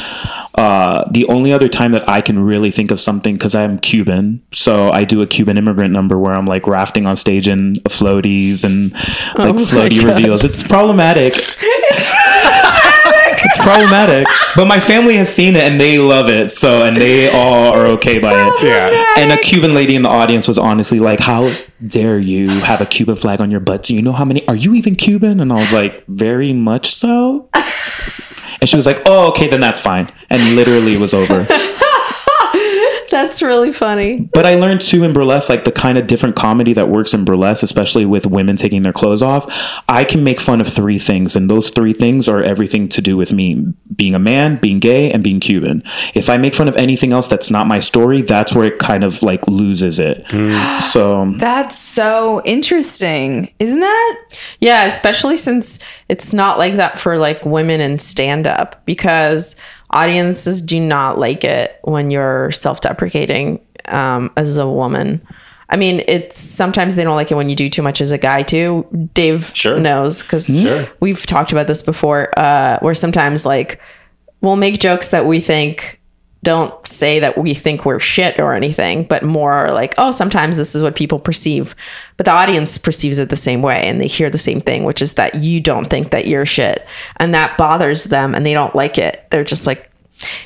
[0.55, 4.41] uh, the only other time that I can really think of something, because I'm Cuban,
[4.53, 8.65] so I do a Cuban immigrant number where I'm like rafting on stage in floaties
[8.65, 8.93] and
[9.39, 10.45] like floaty reveals.
[10.47, 11.35] It's problematic.
[13.45, 16.51] It's problematic, but my family has seen it and they love it.
[16.51, 18.63] So, and they all are okay by it.
[18.65, 19.15] Yeah.
[19.19, 21.53] And a Cuban lady in the audience was honestly like, "How
[21.87, 23.83] dare you have a Cuban flag on your butt?
[23.85, 24.47] Do you know how many?
[24.49, 27.49] Are you even Cuban?" And I was like, "Very much so."
[28.61, 31.47] And she was like, "Oh, okay, then that's fine." And literally, it was over.
[33.11, 34.21] That's really funny.
[34.33, 37.25] But I learned too in burlesque, like the kind of different comedy that works in
[37.25, 39.47] burlesque, especially with women taking their clothes off.
[39.89, 43.17] I can make fun of three things, and those three things are everything to do
[43.17, 45.83] with me being a man, being gay, and being Cuban.
[46.15, 49.05] If I make fun of anything else that's not my story, that's where it kind
[49.05, 50.25] of like loses it.
[50.27, 50.81] Mm.
[50.81, 54.21] So That's so interesting, isn't that?
[54.61, 60.61] Yeah, especially since it's not like that for like women in stand up because audiences
[60.63, 65.21] do not like it when you're self deprecating um, as a woman.
[65.71, 68.17] I mean, it's sometimes they don't like it when you do too much as a
[68.19, 68.87] guy too.
[69.15, 69.79] Dave Sure.
[69.79, 70.89] knows because Sure.
[71.01, 72.33] we've talked about this before.
[72.39, 73.81] Uh, where sometimes like
[74.41, 75.98] we'll make jokes that we think
[76.49, 80.75] don't say that we think we're shit or anything, but more like, oh, sometimes this
[80.75, 81.77] is what people perceive.
[82.17, 85.03] But the audience perceives it the same way and they hear the same thing, which
[85.03, 86.87] is that you don't think that you're shit.
[87.17, 89.27] And that bothers them and they don't like it.
[89.31, 89.89] They're just like,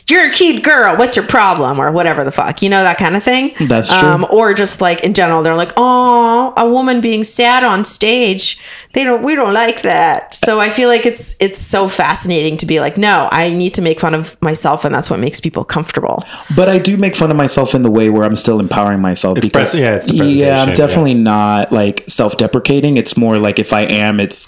[0.08, 0.96] you're a cute girl.
[0.96, 1.80] What's your problem?
[1.80, 3.54] Or whatever the fuck, you know, that kind of thing.
[3.68, 4.08] That's true.
[4.08, 8.60] Um, or just like in general, they're like, oh, a woman being sad on stage.
[8.92, 10.34] They don't, we don't like that.
[10.34, 13.82] So I feel like it's, it's so fascinating to be like, no, I need to
[13.82, 14.84] make fun of myself.
[14.84, 16.22] And that's what makes people comfortable.
[16.54, 19.38] But I do make fun of myself in the way where I'm still empowering myself.
[19.38, 22.98] It's pres- yeah, it's the yeah, I'm presentation, definitely not like self-deprecating.
[22.98, 24.46] It's more like if I am, it's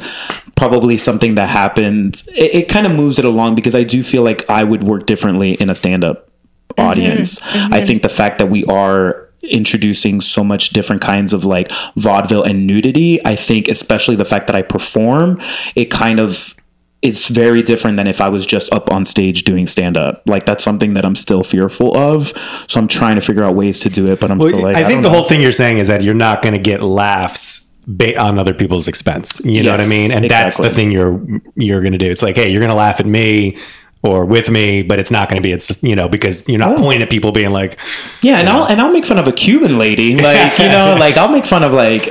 [0.56, 2.22] probably something that happened.
[2.28, 5.06] It, it kind of moves it along because I do feel like I would work
[5.06, 6.82] differently in a stand-up mm-hmm.
[6.82, 7.40] audience.
[7.42, 7.86] I mm-hmm.
[7.86, 12.66] think the fact that we are introducing so much different kinds of like vaudeville and
[12.66, 15.40] nudity i think especially the fact that i perform
[15.74, 16.54] it kind of
[17.02, 20.22] it's very different than if I was just up on stage doing stand up.
[20.24, 22.28] Like that's something that I'm still fearful of.
[22.66, 24.74] So I'm trying to figure out ways to do it, but I'm Well, still like
[24.74, 25.16] I think don't the know.
[25.16, 28.54] whole thing you're saying is that you're not going to get laughs ba- on other
[28.54, 29.38] people's expense.
[29.44, 30.12] You know what I mean?
[30.12, 31.22] And that's the thing you're
[31.56, 32.10] you're going to do.
[32.10, 33.58] It's like, hey, you're going to laugh at me
[34.04, 35.50] or with me, but it's not going to be.
[35.50, 36.82] It's you know because you're not oh.
[36.82, 37.78] pointing at people being like,
[38.22, 41.16] Yeah, and I'll and I'll make fun of a Cuban lady, like you know, like
[41.16, 42.10] I'll make fun of like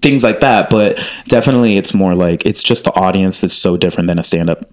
[0.00, 0.70] things like that.
[0.70, 4.48] But definitely, it's more like it's just the audience is so different than a stand
[4.48, 4.64] up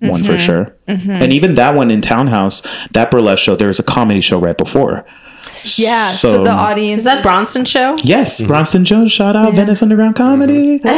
[0.00, 0.40] one for mm-hmm.
[0.40, 0.76] sure.
[0.86, 1.10] Mm-hmm.
[1.10, 2.62] And even that one in Townhouse,
[2.92, 5.04] that burlesque show, there was a comedy show right before.
[5.76, 6.08] Yeah.
[6.08, 7.96] So, So- the audience Is that Bronson show?
[8.04, 8.46] Yes, mm-hmm.
[8.46, 10.80] Bronson Jones, shout out Venice Underground Comedy.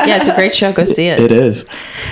[0.00, 0.72] Yeah, it's a great show.
[0.72, 1.20] Go see it.
[1.20, 1.66] It is.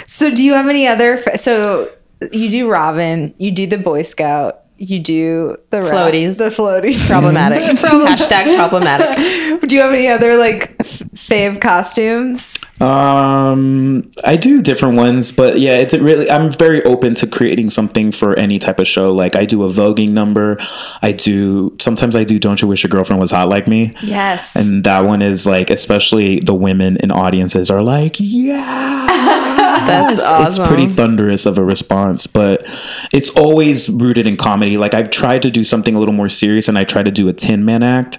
[0.07, 1.17] So do you have any other?
[1.37, 1.91] So
[2.33, 6.39] you do Robin, you do the Boy Scout, you do the Floaties.
[6.39, 7.07] the floaties.
[7.09, 7.63] Problematic.
[7.79, 9.69] Hashtag problematic.
[9.69, 12.59] do you have any other like f- fave costumes?
[12.81, 18.13] Um, I do different ones, but yeah, it's really I'm very open to creating something
[18.13, 19.13] for any type of show.
[19.13, 20.59] Like I do a voguing number.
[21.03, 23.91] I do sometimes I do Don't You Wish Your Girlfriend Was Hot Like Me?
[24.03, 24.55] Yes.
[24.55, 29.07] And that one is like especially the women in audiences are like, yeah.
[29.87, 30.47] That's awesome.
[30.47, 32.65] It's pretty thunderous of a response, but
[33.13, 34.77] it's always rooted in comedy.
[34.77, 37.29] Like I've tried to do something a little more serious, and I tried to do
[37.29, 38.19] a Tin Man act,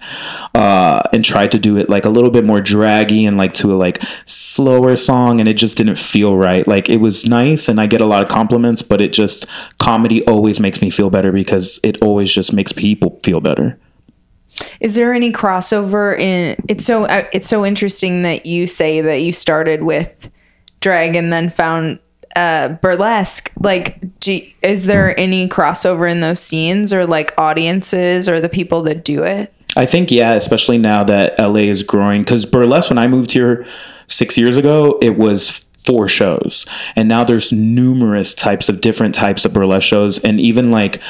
[0.54, 3.74] uh, and tried to do it like a little bit more draggy and like to
[3.74, 4.02] a like
[4.50, 6.68] slower song, and it just didn't feel right.
[6.68, 9.46] Like it was nice, and I get a lot of compliments, but it just
[9.78, 13.80] comedy always makes me feel better because it always just makes people feel better.
[14.80, 16.56] Is there any crossover in?
[16.68, 20.32] It's so uh, it's so interesting that you say that you started with
[20.80, 22.00] drag and then found
[22.36, 23.52] uh, burlesque.
[23.60, 28.82] Like, do, is there any crossover in those scenes or like audiences or the people
[28.84, 29.54] that do it?
[29.78, 32.24] I think yeah, especially now that LA is growing.
[32.24, 33.68] Because burlesque, when I moved here
[34.10, 36.68] six years ago, it was four shows.
[36.96, 40.20] And now there's numerous types of different types of burlesque shows.
[40.20, 41.02] And even like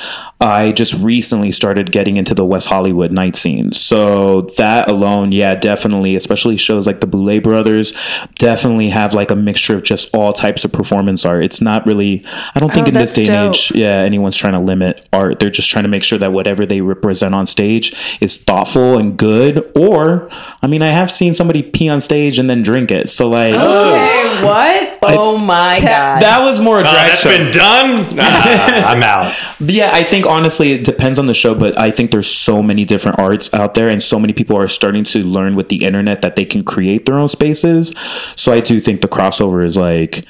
[0.41, 3.73] i just recently started getting into the west hollywood night scene.
[3.73, 7.91] So that alone yeah definitely especially shows like the boulet brothers
[8.35, 11.43] definitely have like a mixture of just all types of performance art.
[11.43, 12.23] It's not really
[12.55, 15.05] i don't think Oh, in this day that's and age yeah anyone's trying to limit
[15.11, 15.39] art.
[15.41, 19.17] They're just trying to make sure that whatever they represent on stage is thoughtful and
[19.17, 19.69] good.
[19.75, 20.29] Or
[20.63, 23.09] i mean i have seen somebody pee on stage and then drink it.
[23.09, 24.68] So like Hey, what?
[25.03, 26.21] Oh my god.
[26.21, 27.29] that was more a Oh, drag that's show.
[27.29, 27.95] been done.
[28.19, 29.33] Ah, I'm out.
[29.59, 32.61] But yeah, I think honestly it depends on the show, but I think there's so
[32.61, 35.83] many different arts out there and so many people are starting to learn with the
[35.85, 37.93] internet that they can create their own spaces.
[38.35, 40.25] So I do think the crossover is like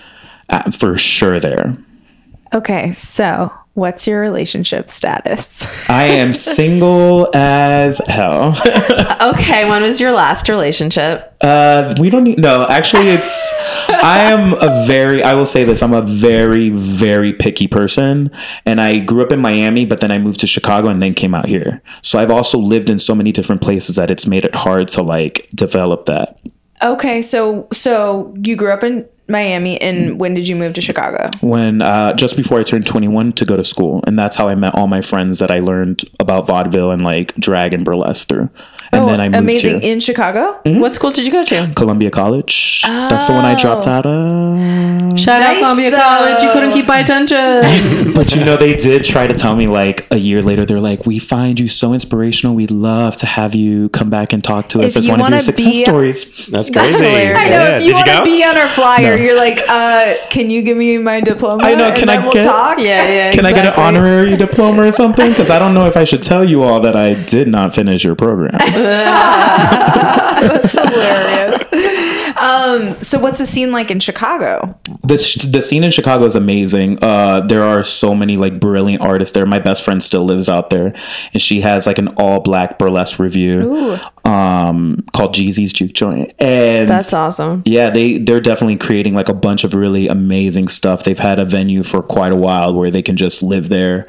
[0.49, 1.77] uh, for sure there.
[2.53, 5.65] Okay, so what's your relationship status?
[5.89, 8.55] I am single as hell.
[9.21, 11.33] okay, when was your last relationship?
[11.41, 13.53] Uh, we don't need, no, actually it's,
[13.89, 18.29] I am a very, I will say this, I'm a very, very picky person.
[18.65, 21.33] And I grew up in Miami, but then I moved to Chicago and then came
[21.33, 21.81] out here.
[22.03, 25.01] So I've also lived in so many different places that it's made it hard to
[25.01, 26.39] like develop that.
[26.81, 31.29] Okay, so so you grew up in Miami, and when did you move to Chicago?
[31.41, 34.03] When, uh, just before I turned 21 to go to school.
[34.07, 37.35] And that's how I met all my friends that I learned about vaudeville and like
[37.35, 38.49] drag and burlesque through.
[38.91, 39.93] And then I moved Oh, amazing here.
[39.93, 40.59] in Chicago.
[40.65, 41.71] What school did you go to?
[41.75, 42.81] Columbia College.
[42.83, 45.19] That's the one I dropped out of.
[45.19, 45.97] Shout out Columbia though.
[46.01, 46.43] College.
[46.43, 48.09] You couldn't keep my attention.
[48.19, 51.05] But you know, they did try to tell me like a year later, they're like,
[51.05, 52.55] we find you so inspirational.
[52.55, 55.21] We'd love to have you come back and talk to us If as you one
[55.21, 56.47] of your wanna success be- stories.
[56.47, 56.97] That's crazy.
[57.05, 57.39] hilarious.
[57.39, 57.63] I know.
[57.63, 57.77] Yeah.
[57.77, 58.23] if you Did you want to go?
[58.25, 59.23] be on our flyer, No.
[59.23, 61.63] you're like, uh, can you give me my diploma?
[61.63, 62.77] I know, can then I we'll get- talk?
[62.79, 63.31] yeah, yeah.
[63.39, 65.29] Can I get an honorary diploma or something?
[65.29, 68.03] Because I don't know if I should tell you all that I did not finish
[68.03, 68.57] your program.
[70.71, 71.63] Hilarious.
[72.37, 74.75] um, so what's the scene like in Chicago?
[75.03, 76.97] the, the scene in Chicago is amazing.
[77.01, 79.45] Uh, there are so many like brilliant artists there.
[79.45, 80.93] My best friend still lives out there,
[81.33, 86.33] and she has like an all black burlesque review um, called Jeezy's Juke Joint.
[86.39, 87.63] And That's awesome.
[87.65, 91.03] yeah, they they're definitely creating like a bunch of really amazing stuff.
[91.03, 94.05] They've had a venue for quite a while where they can just live there.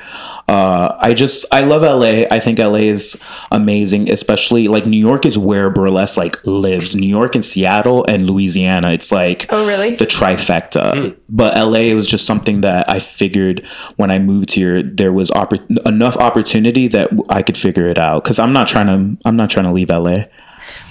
[0.50, 2.24] Uh, I just I love LA.
[2.28, 3.16] I think LA is
[3.52, 6.96] amazing, especially like New York is where burlesque like lives.
[6.96, 8.90] New York and Seattle and Louisiana.
[8.90, 9.94] It's like Oh, really?
[9.94, 11.16] the trifecta.
[11.28, 13.64] But LA was just something that I figured
[13.96, 18.24] when I moved here there was oppor- enough opportunity that I could figure it out
[18.24, 20.24] because I'm not trying to I'm not trying to leave LA.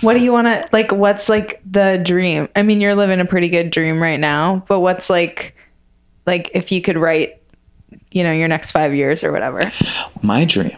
[0.02, 0.92] What do you want to like?
[0.94, 2.48] What's like the dream?
[2.56, 5.56] I mean, you're living a pretty good dream right now, but what's like,
[6.26, 7.39] like if you could write,
[8.12, 9.60] you know, your next five years or whatever?
[10.22, 10.78] My dream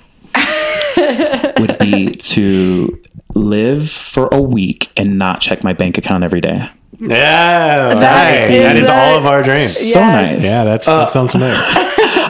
[1.58, 3.02] would be to
[3.36, 6.70] live for a week and not check my bank account every day.
[7.00, 9.76] Yeah, That hey, that is is a- all of our dreams.
[9.76, 10.44] So nice.
[10.44, 11.56] Yeah, that's that uh, sounds familiar.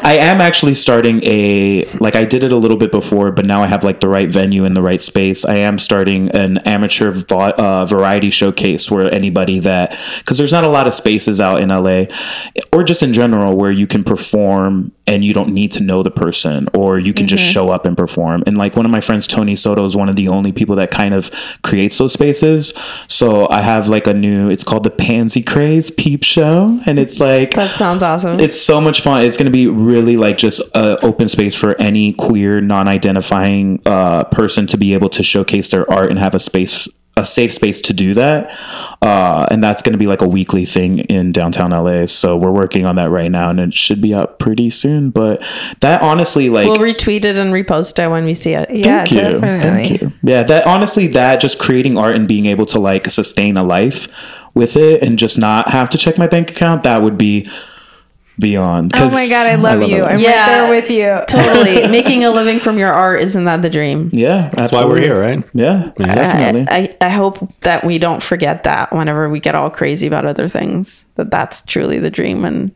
[0.03, 3.61] I am actually starting a like I did it a little bit before, but now
[3.63, 5.45] I have like the right venue and the right space.
[5.45, 10.63] I am starting an amateur va- uh, variety showcase where anybody that because there's not
[10.63, 12.05] a lot of spaces out in LA
[12.71, 16.11] or just in general where you can perform and you don't need to know the
[16.11, 18.43] person or you can just show up and perform.
[18.47, 20.89] And like one of my friends, Tony Soto, is one of the only people that
[20.91, 21.29] kind of
[21.63, 22.73] creates those spaces.
[23.07, 24.49] So I have like a new.
[24.49, 28.39] It's called the Pansy Craze Peep Show, and it's like That sounds awesome.
[28.39, 29.25] it's so much fun.
[29.25, 34.23] It's going to be really like just an open space for any queer, non-identifying uh,
[34.25, 37.81] person to be able to showcase their art and have a space, a safe space
[37.81, 38.57] to do that.
[39.01, 42.05] Uh, and that's going to be like a weekly thing in downtown LA.
[42.05, 45.09] So we're working on that right now, and it should be up pretty soon.
[45.09, 45.43] But
[45.81, 48.69] that honestly, like, we'll retweet it and repost it when we see it.
[48.73, 49.39] Yeah, Thank you.
[49.39, 49.87] definitely.
[49.87, 50.13] Thank you.
[50.23, 54.07] Yeah, that honestly, that just creating art and being able to like sustain a life
[54.53, 57.45] with it and just not have to check my bank account, that would be
[58.41, 58.91] beyond.
[58.95, 60.03] Oh my god, I love, you.
[60.03, 60.07] it.
[60.07, 60.29] I'm Yeah.
[60.29, 61.21] right there with you.
[61.29, 61.87] Totally.
[61.91, 64.09] Making a living from your art, isn't that the dream?
[64.11, 65.41] yeah, That's why we're here, right?
[65.53, 66.65] Yeah, definitely.
[66.69, 70.25] I, I, I hope that we don't forget that whenever we get all crazy about
[70.25, 72.75] other things, that that's truly the dream and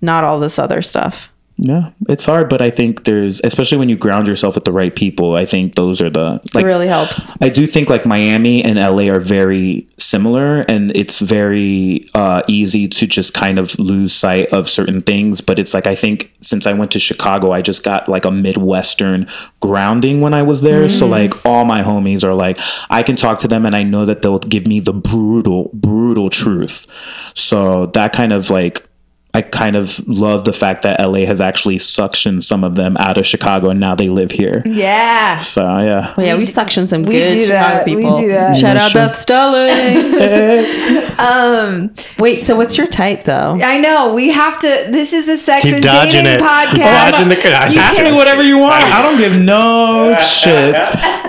[0.00, 1.29] not all this other stuff.
[1.62, 4.96] Yeah, it's hard, but I think there's, especially when you ground yourself with the right
[4.96, 5.34] people.
[5.34, 6.64] I think those are the like.
[6.64, 7.30] it really helps.
[7.42, 12.88] I do think like Miami and LA are very similar, and it's very uh, easy
[12.88, 15.42] to just kind of lose sight of certain things.
[15.42, 18.30] But it's like I think since I went to Chicago, I just got like a
[18.30, 19.28] Midwestern
[19.60, 20.88] grounding when I was there.
[20.88, 24.06] So like all my homies are like, I can talk to them, and I know
[24.06, 26.86] that they'll give me the brutal, brutal truth.
[27.34, 28.86] So that kind of like
[29.32, 33.16] I kind of love the fact that LA has actually suctioned some of them out
[33.16, 34.60] of Chicago and now they live here.
[34.66, 35.38] Yeah.
[35.38, 36.12] So yeah.
[36.16, 37.86] Well, yeah, we suction some We good do Chicago that.
[37.86, 38.16] We people.
[38.16, 38.58] do that.
[38.58, 39.06] Shout Yeah, out sure.
[39.06, 41.10] Beth Stelling.
[41.20, 43.58] Um, Wait, so what's your type though?
[43.62, 44.86] I know we have to.
[44.90, 46.40] This is a sex He's and dodging dating it.
[46.40, 46.70] podcast.
[46.70, 48.82] He's dodging the- You Ask me whatever you want.
[48.84, 50.74] I don't give no shit.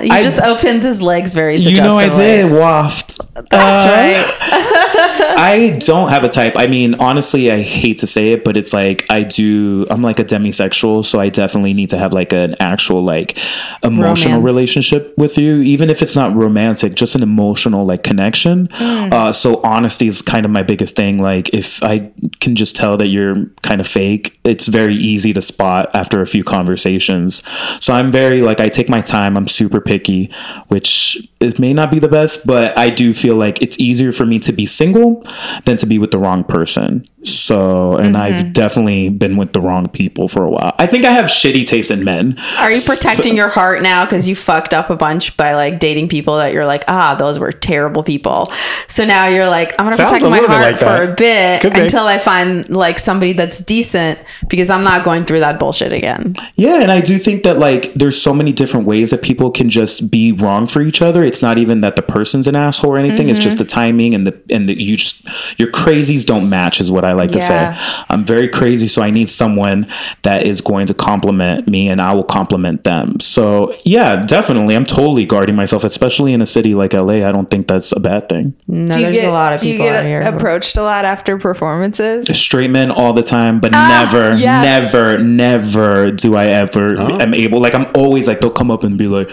[0.02, 2.06] You I- just opened his legs very suggestively.
[2.06, 3.18] You know I did waft.
[3.50, 5.36] That's right.
[5.38, 6.54] I don't have a type.
[6.56, 9.86] I mean, honestly, I hate to say it, but it's like I do.
[9.90, 13.38] I'm like a demisexual, so I definitely need to have like an actual like
[13.84, 14.46] emotional Romance.
[14.46, 18.70] relationship with you, even if it's not romantic, just an emotional like connection.
[18.72, 21.20] Uh, so honesty is kind of my biggest thing.
[21.20, 25.42] Like if I can just tell that you're kind of fake, it's very easy to
[25.42, 27.44] spot after a few conversations.
[27.80, 29.38] So I'm very like I take my time.
[29.38, 30.32] I'm super picky,
[30.70, 34.26] which it may not be the best, but I do feel like it's easier for
[34.26, 35.24] me to be single
[35.66, 37.08] than to be with the wrong person.
[37.24, 40.74] So, and I've definitely been with the wrong people for a while.
[40.80, 42.36] I think I have shitty taste in men.
[42.58, 46.08] Are you protecting your heart now because you fucked up a bunch by like dating
[46.08, 48.48] people that you're like, ah, those were terrible people.
[48.88, 52.08] So now you're like, I'm gonna Sounds protect my heart like for a bit until
[52.08, 56.36] I find like somebody that's decent because I'm not going through that bullshit again.
[56.56, 59.70] Yeah, and I do think that like there's so many different ways that people can
[59.70, 61.24] just be wrong for each other.
[61.24, 63.30] It's not even that the person's an asshole or anything.
[63.30, 65.28] It's just the timing and the and the you just
[65.60, 67.76] your crazies don't match is what I like to say.
[68.10, 69.88] I'm very crazy, so I need someone
[70.24, 73.20] that is going to compliment me and I will compliment them.
[73.20, 74.76] So yeah, definitely.
[74.76, 77.26] I'm totally guarding myself, especially in a city like LA.
[77.28, 78.56] I don't think that's a bad thing.
[78.68, 80.22] No, Do you there's get, a lot of do you people get out here.
[80.22, 82.28] approached a lot after performances?
[82.38, 84.94] straight men all the time, but ah, never, yes.
[84.94, 87.20] never, never do I ever oh.
[87.20, 87.60] am able.
[87.62, 89.30] Like I'm always like they'll come up and be like,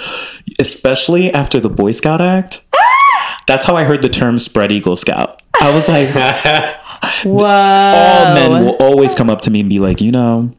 [0.58, 2.64] especially after the Boy Scout Act.
[2.74, 3.42] Ah!
[3.46, 5.42] That's how I heard the term spread Eagle Scout.
[5.60, 6.08] I was like,
[7.24, 7.44] Whoa.
[7.44, 10.55] all men will always come up to me and be like, you know,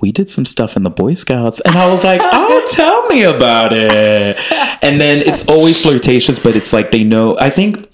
[0.00, 1.60] we did some stuff in the Boy Scouts.
[1.60, 4.36] And I was like, oh, tell me about it.
[4.82, 7.36] And then it's always flirtatious, but it's like they know.
[7.38, 7.86] I think,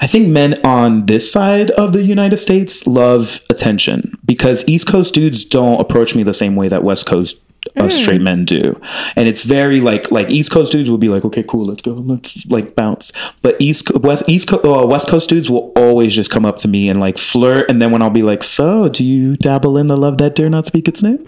[0.00, 5.14] I think men on this side of the United States love attention because East Coast
[5.14, 7.40] dudes don't approach me the same way that West Coast
[7.76, 8.80] uh, straight men do.
[9.16, 11.92] And it's very like like East Coast dudes will be like, okay, cool, let's go,
[11.92, 13.12] let's like bounce.
[13.42, 16.56] But East Co- West East Co- uh, West Coast dudes will always just come up
[16.58, 17.68] to me and like flirt.
[17.68, 20.48] And then when I'll be like, so do you dabble in the love that dare
[20.50, 21.18] not speak its name?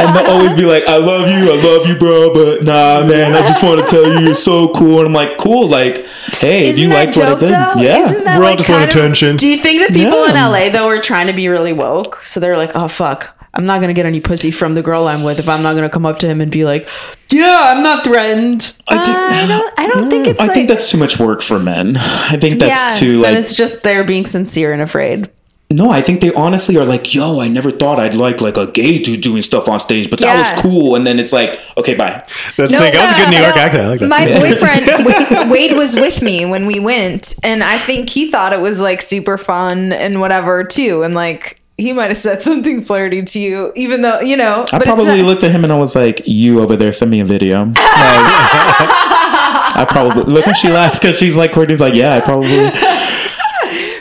[0.00, 3.32] and they'll always be like, I love you, I love you, bro, but nah, man,
[3.34, 4.98] I just want to tell you you're so cool.
[5.00, 6.06] And I'm like, cool, like,
[6.38, 7.74] hey, if Isn't you that liked what I dope, did, though?
[7.82, 7.98] yeah.
[8.06, 9.36] Isn't that We're all like just want kind attention.
[9.36, 12.24] Do you think that people in LA though are trying to be really woke?
[12.24, 13.36] So they're like, oh fuck.
[13.52, 15.90] I'm not gonna get any pussy from the girl I'm with if I'm not gonna
[15.90, 16.88] come up to him and be like,
[17.30, 19.80] "Yeah, I'm not threatened." I, uh, think, I don't.
[19.80, 20.40] I don't think it's.
[20.40, 21.96] I like, think that's too much work for men.
[21.96, 25.28] I think that's Yeah, too But like it's just they're being sincere and afraid.
[25.72, 28.66] No, I think they honestly are like, yo, I never thought I'd like like a
[28.72, 30.38] gay dude doing stuff on stage, but that Yeah.
[30.38, 30.96] was cool.
[30.96, 32.24] And then it's like, okay, bye.
[32.56, 32.92] That's No, the thing.
[32.92, 33.84] That was a good New York no, accent.
[33.84, 34.08] I like that.
[34.08, 38.52] My boyfriend Wade, Wade was with me when we went, and I think he thought
[38.52, 42.80] it was like super fun and whatever too, and like he might have said something
[42.82, 44.64] flirty to you, even though you know.
[44.72, 47.10] I but probably not- looked at him and I was like, you over there, send
[47.10, 47.64] me a video.
[47.74, 47.76] Like,
[49.80, 52.48] I probably look when she laughs because she's like, Courtney's like, yeah, I probably.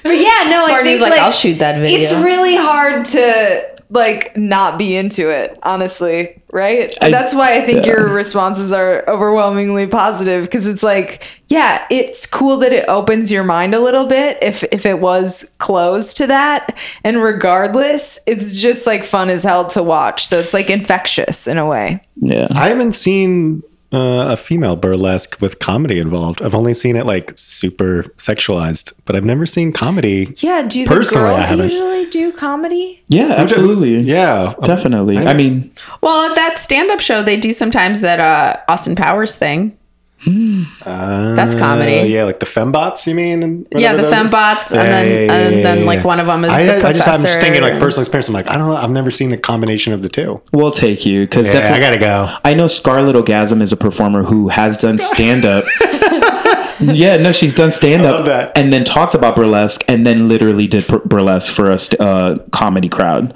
[0.01, 3.69] But yeah, no, I Courtney's think like, "I'll shoot that video." It's really hard to
[3.91, 6.95] like not be into it, honestly, right?
[7.01, 7.93] I- That's why I think yeah.
[7.93, 13.43] your responses are overwhelmingly positive because it's like, yeah, it's cool that it opens your
[13.43, 18.85] mind a little bit if if it was closed to that, and regardless, it's just
[18.85, 20.25] like fun as hell to watch.
[20.25, 22.01] So it's like infectious in a way.
[22.17, 22.47] Yeah.
[22.51, 26.41] I haven't seen uh, a female burlesque with comedy involved.
[26.41, 30.33] I've only seen it like super sexualized, but I've never seen comedy.
[30.37, 31.69] Yeah, do the Personally, I girls haven't.
[31.71, 33.01] usually do comedy?
[33.07, 33.99] Yeah, absolutely.
[34.01, 35.17] Yeah, Definitely.
[35.17, 35.71] I mean,
[36.01, 39.75] well, at that stand-up show, they do sometimes that uh, Austin Powers thing.
[40.25, 41.99] That's comedy.
[41.99, 43.07] Uh, yeah, like the fembots.
[43.07, 43.65] You mean?
[43.75, 46.43] Yeah, the fembots, Yeah, and then yeah, yeah, and then yeah, like one of them
[46.45, 46.97] is I, the I professor.
[46.97, 48.27] just I'm just thinking like personal experience.
[48.27, 48.75] I'm like I don't know.
[48.75, 50.41] I've never seen the combination of the two.
[50.51, 51.77] we'll take you because Yeah, definitely.
[51.77, 52.37] I gotta go.
[52.43, 55.65] I know Scarlett Orgasm is a performer who has done stand up.
[56.79, 60.87] yeah, no, she's done stand up and then talked about burlesque and then literally did
[61.05, 63.33] burlesque for a st- uh, comedy crowd.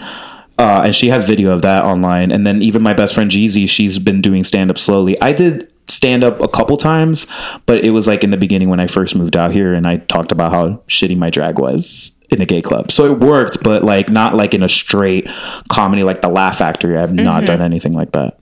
[0.60, 2.32] Uh, and she has video of that online.
[2.32, 5.20] And then even my best friend Jeezy, she's been doing stand up slowly.
[5.20, 7.28] I did stand up a couple times,
[7.66, 9.98] but it was like in the beginning when I first moved out here and I
[9.98, 12.92] talked about how shitty my drag was in a gay club.
[12.92, 15.30] So it worked, but like not like in a straight
[15.70, 16.98] comedy like the Laugh Factory.
[16.98, 17.46] I've not mm-hmm.
[17.46, 18.40] done anything like that.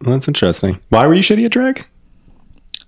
[0.00, 0.80] Well, that's interesting.
[0.88, 1.86] Why were you shitty at drag?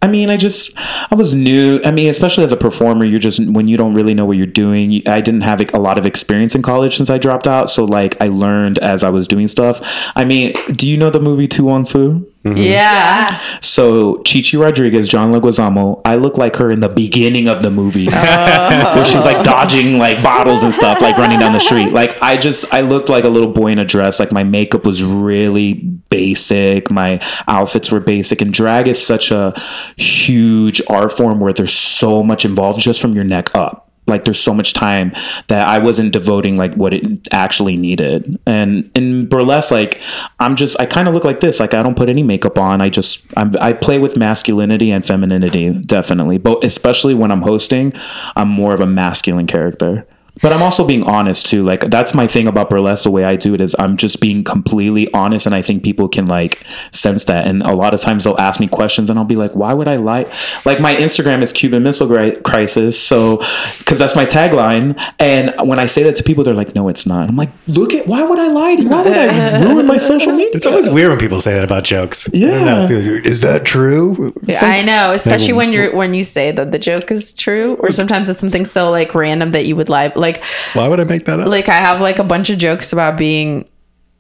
[0.03, 0.73] I I mean, I just
[1.11, 1.81] I was new.
[1.85, 4.47] I mean, especially as a performer, you're just when you don't really know what you're
[4.47, 4.93] doing.
[4.93, 7.85] you- I didn't have a lot of experience in college since I dropped out, so
[7.85, 9.81] like I learned as I was doing stuff.
[10.15, 12.25] I mean, do you know the movie To Wong Foo?
[12.47, 12.59] Mm-hmm.
[12.59, 13.41] Yeah.
[13.61, 18.09] So Chichi Rodriguez, John Leguizamo, I look like her in the beginning of the movie,
[18.09, 18.13] oh.
[18.97, 21.93] where she's like dodging like bottles and stuff, like running down the street.
[21.93, 24.21] Like I just, I looked like a little boy in a dress.
[24.21, 29.53] Like my makeup was really basic, my outfits were basic, and drag is such a
[29.97, 34.41] huge art form where there's so much involved just from your neck up like there's
[34.41, 35.13] so much time
[35.49, 38.39] that I wasn't devoting like what it actually needed.
[38.47, 40.01] And in burlesque, like
[40.39, 41.61] I'm just I kind of look like this.
[41.61, 42.81] Like I don't put any makeup on.
[42.81, 47.93] I just I'm, I play with masculinity and femininity definitely, but especially when I'm hosting,
[48.35, 50.07] I'm more of a masculine character.
[50.43, 51.65] But I'm also being honest too.
[51.65, 53.05] Like that's my thing about burlesque.
[53.05, 56.09] The way I do it is I'm just being completely honest, and I think people
[56.09, 57.47] can like sense that.
[57.47, 59.89] And a lot of times they'll ask me questions, and I'll be like, "Why would
[59.89, 60.31] I lie?"
[60.65, 63.39] Like my Instagram is Cuban Missile Crisis, so
[63.79, 65.01] because that's my tagline.
[65.19, 67.95] And when I say that to people, they're like, "No, it's not." I'm like, "Look
[67.95, 68.89] at why would I lie to you?
[68.89, 71.85] Why would I ruin my social media?" It's always weird when people say that about
[71.85, 72.29] jokes.
[72.35, 72.89] I don't know.
[72.89, 73.21] Yeah.
[73.25, 74.35] Is that true?
[74.43, 77.93] Yeah, I know, especially when you're when you say that the joke is true, or
[77.93, 80.13] sometimes it's something so like random that you would lie.
[80.15, 80.26] Like,
[80.75, 81.49] Why would I make that up?
[81.49, 83.69] like I have like a bunch of jokes about being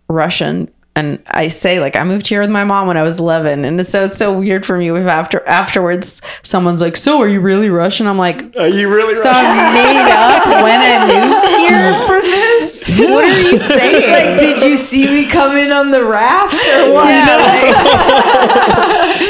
[0.09, 3.65] Russian, and I say like I moved here with my mom when I was 11,
[3.65, 7.41] and so it's so weird for me if after afterwards someone's like, "So are you
[7.41, 9.43] really Russian?" I'm like, Are you really "So I
[9.75, 12.56] made up when I moved here for this."
[12.99, 14.11] What are you saying?
[14.11, 17.07] Like, did you see me coming on the raft or what?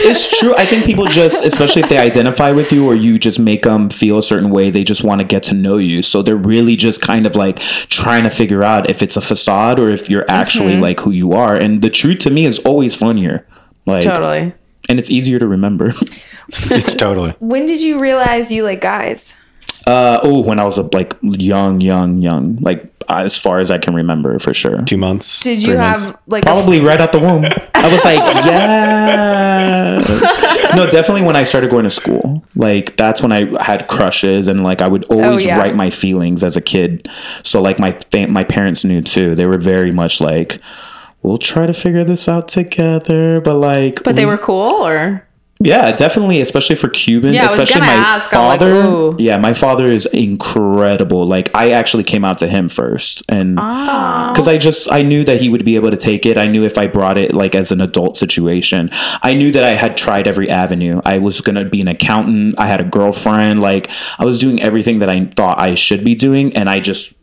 [0.09, 0.55] it's true.
[0.57, 3.91] I think people just, especially if they identify with you or you just make them
[3.91, 6.03] feel a certain way, they just want to get to know you.
[6.03, 9.79] So they're really just kind of like trying to figure out if it's a facade
[9.79, 10.83] or if you're actually Mm-hmm.
[10.83, 11.55] like who you are.
[11.55, 13.47] And the truth to me is always funnier.
[13.85, 14.53] Like, totally.
[14.89, 15.93] and it's easier to remember.
[16.49, 17.35] It's totally.
[17.41, 19.37] When did you realize you like guys?
[19.85, 23.79] Uh, oh, when I was a, like young, young, young, like as far as I
[23.79, 24.83] can remember for sure.
[24.83, 25.41] Two months.
[25.43, 26.13] Did you have months.
[26.27, 27.45] like Probably right out the womb.
[27.75, 30.11] I was like, yes.
[30.75, 32.45] No, definitely when I started going to school.
[32.55, 35.59] Like that's when I had crushes and like I would oh, always yeah.
[35.59, 37.09] write my feelings as a kid.
[37.43, 39.35] So like my fa- my parents knew too.
[39.35, 40.61] They were very much like,
[41.23, 43.41] we'll try to figure this out together.
[43.41, 45.27] But like, But they were cool, or
[45.59, 47.33] yeah, definitely, especially for Cuban.
[47.35, 49.15] Yeah, I was especially gonna my ask, I'm like, father.
[49.23, 51.27] yeah, my father is incredible.
[51.27, 54.31] Like I actually came out to him first, and Ah.
[54.33, 56.37] because I just I knew that he would be able to take it.
[56.37, 58.91] I knew if I brought it like as an adult situation,
[59.23, 61.01] I knew that I had tried every avenue.
[61.05, 62.55] I was gonna be an accountant.
[62.59, 63.61] I had a girlfriend.
[63.61, 63.89] Like
[64.19, 67.15] I was doing everything that I thought I should be doing, and I just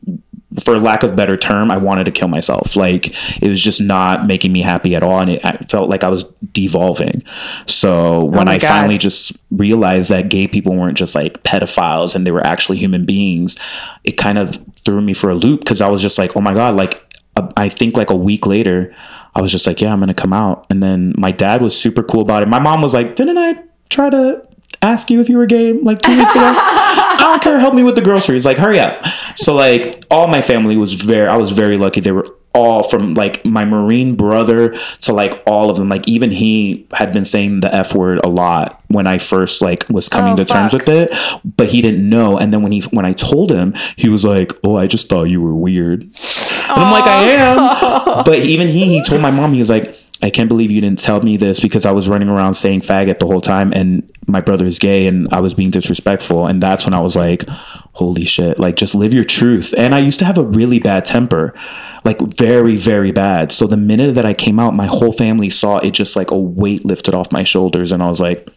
[0.62, 2.76] for lack of better term, I wanted to kill myself.
[2.76, 6.04] Like it was just not making me happy at all, and it I felt like
[6.04, 7.24] I was devolving.
[7.66, 8.68] So when my I God.
[8.68, 13.06] finally just realized that gay people weren't just like pedophiles and they were actually human
[13.06, 13.58] beings,
[14.04, 16.54] it kind of threw me for a loop because I was just like, oh my
[16.54, 17.04] god, like
[17.36, 18.95] uh, I think like a week later,
[19.36, 22.04] I was just like, yeah, I'm gonna come out, and then my dad was super
[22.04, 22.47] cool about it.
[22.47, 24.47] My mom was like, didn't I try to
[24.84, 26.46] ask you if you were gay like two weeks ago?
[26.56, 27.60] I don't care.
[27.60, 28.46] Help me with the groceries.
[28.46, 29.04] Like, hurry up.
[29.36, 32.02] So, like, all my family was very, I was very lucky.
[32.02, 35.90] They were all from like my Marine brother to like all of them.
[35.90, 39.88] Like, even he had been saying the F word a lot when I first like
[39.90, 41.12] was coming Oh, to terms with it,
[41.44, 42.38] but he didn't know.
[42.38, 45.24] And then when he, when I told him, he was like, Oh, I just thought
[45.24, 46.04] you were weird.
[46.04, 48.24] And I'm like, I am.
[48.26, 51.00] But even he, he told my mom, he was like, I can't believe you didn't
[51.00, 54.40] tell me this because I was running around saying faggot the whole time and my
[54.40, 56.48] brother is gay and I was being disrespectful.
[56.48, 57.44] And that's when I was like,
[57.92, 59.74] holy shit, like just live your truth.
[59.78, 61.54] And I used to have a really bad temper,
[62.06, 63.52] like very, very bad.
[63.52, 66.40] So the minute that I came out, my whole family saw it just like a
[66.40, 67.92] weight lifted off my shoulders.
[67.92, 68.48] And I was like,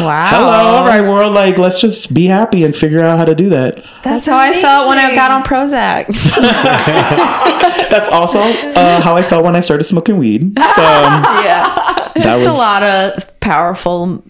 [0.00, 0.26] wow.
[0.26, 3.48] hello, all right, world, like let's just be happy and figure out how to do
[3.50, 3.84] that.
[4.04, 6.06] That's how I felt when I got on Prozac.
[7.90, 10.58] That's also uh, how I felt when I started smoking weed.
[10.58, 11.74] So yeah,
[12.14, 14.22] that just a lot of powerful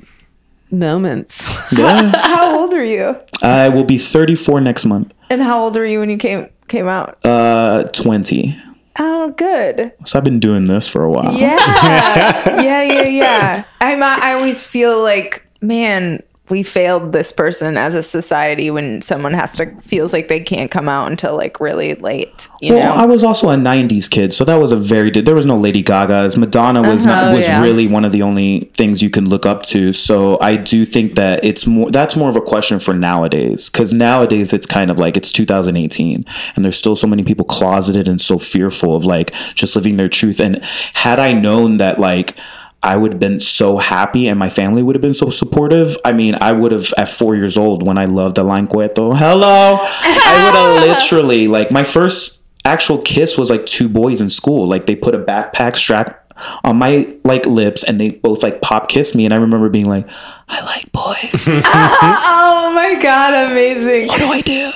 [0.70, 1.72] moments.
[1.72, 2.12] yeah.
[2.22, 3.16] How old are you?
[3.42, 5.14] I will be 34 next month.
[5.30, 7.18] And how old were you when you came came out?
[7.24, 8.56] Uh, 20.
[8.98, 9.92] Oh, good.
[10.04, 11.32] So I've been doing this for a while.
[11.34, 13.64] Yeah, yeah, yeah, yeah.
[13.80, 14.02] I'm.
[14.02, 19.56] I always feel like, man, we failed this person as a society when someone has
[19.56, 22.48] to feels like they can't come out until like really late.
[22.62, 23.02] You Well, know.
[23.02, 25.10] I was also a '90s kid, so that was a very.
[25.10, 26.38] There was no Lady Gaga's.
[26.38, 27.60] Madonna was Uh-huh, not was yeah.
[27.60, 29.92] really one of the only things you can look up to.
[29.92, 31.90] So I do think that it's more.
[31.90, 36.24] That's more of a question for nowadays, because nowadays it's kind of like it's 2018,
[36.56, 40.08] and there's still so many people closeted and so fearful of like just living their
[40.08, 40.40] truth.
[40.40, 42.36] And had I known that like
[42.82, 45.96] I would have been so happy and my family would have been so supportive.
[46.04, 49.14] I mean, I would have at four years old when I loved Alain Cueto.
[49.14, 49.78] Hello.
[49.82, 54.68] I would have literally like my first actual kiss was like two boys in school.
[54.68, 58.88] Like they put a backpack strap on my like lips and they both like pop
[58.88, 60.08] kissed me and I remember being like,
[60.48, 61.48] I like boys.
[61.64, 64.06] Oh, oh my god, amazing.
[64.08, 64.72] what do I do?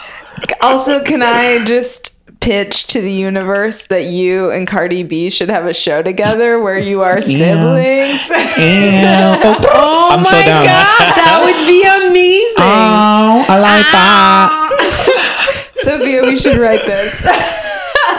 [0.61, 2.12] Also, can I just
[2.43, 6.78] pitch to the universe that you and Cardi B should have a show together where
[6.78, 8.28] you are siblings?
[8.59, 9.61] Yeah.
[9.74, 10.64] Oh, I'm so down.
[10.64, 12.62] that would be amazing.
[12.62, 14.68] Oh, I like ah.
[14.70, 15.70] that.
[15.76, 17.22] Sophia, we should write this.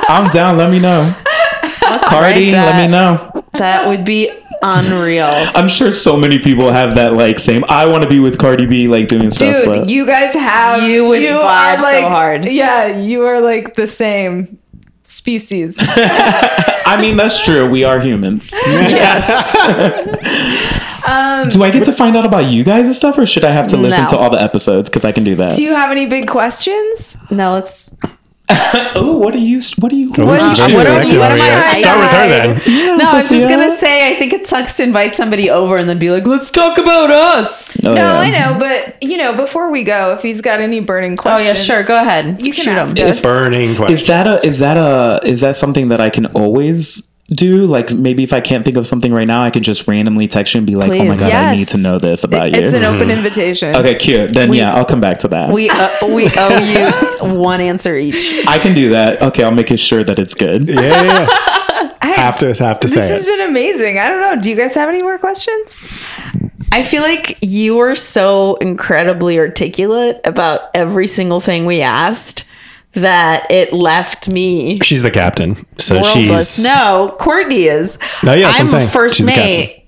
[0.10, 0.58] I'm down.
[0.58, 1.14] Let me know.
[2.10, 3.43] Cardi, let me know.
[3.54, 4.32] That would be
[4.62, 5.30] unreal.
[5.56, 7.64] I'm sure so many people have that like same.
[7.70, 9.64] I want to be with Cardi B, like doing stuff.
[9.64, 12.48] Dude, you guys have You would vibe so hard.
[12.50, 14.60] Yeah, you are like the same
[15.04, 15.78] species.
[16.86, 17.68] I mean, that's true.
[17.70, 18.52] We are humans.
[18.54, 19.50] yes.
[21.06, 23.52] Um, do I get to find out about you guys and stuff, or should I
[23.52, 24.12] have to listen No.
[24.12, 24.88] to all the episodes?
[24.90, 25.52] Because I can do that.
[25.52, 27.18] Do you have any big questions?
[27.30, 27.94] No, let's.
[28.96, 29.62] oh, what do you?
[29.80, 30.10] What do you?
[30.10, 31.64] What she's do very you- what are- directive what over am here.
[31.68, 32.98] I- Start with her then.
[32.98, 34.12] No, I was just gonna say.
[34.12, 37.10] I think it sucks to invite somebody over and then be like, "Let's talk about
[37.12, 38.20] us." Oh, No, yeah.
[38.20, 41.48] I know, but you know, before we go, if he's got any burning questions, Oh
[41.48, 41.84] yeah, sure.
[41.88, 42.38] Go ahead.
[42.46, 43.12] You can Shoot ask 'em.
[43.12, 43.22] us.
[43.22, 43.94] Burning question.
[43.96, 44.34] Is that a?
[44.46, 45.20] Is that a?
[45.28, 47.04] Is that something that I can always?
[47.30, 50.28] Do like maybe if I can't think of something right now, I could just randomly
[50.28, 51.20] text you and be like, "Oh my Please.
[51.22, 53.76] god, I need to know this about you." It's an open invitation.
[53.78, 54.34] okay, cute.
[54.34, 55.54] Then yeah, I'll come back to that.
[55.54, 58.46] We uh, we owe you one answer each.
[58.46, 59.22] I can do that.
[59.22, 60.68] Okay, I'll make it sure that it's good.
[60.68, 61.04] yeah, yeah,
[62.02, 62.16] yeah.
[62.16, 63.26] have to have to This say has it.
[63.26, 64.00] been amazing.
[64.00, 64.42] I don't know.
[64.42, 65.88] Do you guys have any more questions?
[66.74, 72.50] I feel like you were so incredibly articulate about every single thing we asked
[72.94, 76.64] that it left me She's the captain, so she's.
[76.64, 78.00] No, Courtney is.
[78.24, 79.83] No, yeah, I'm I'm first She's mate.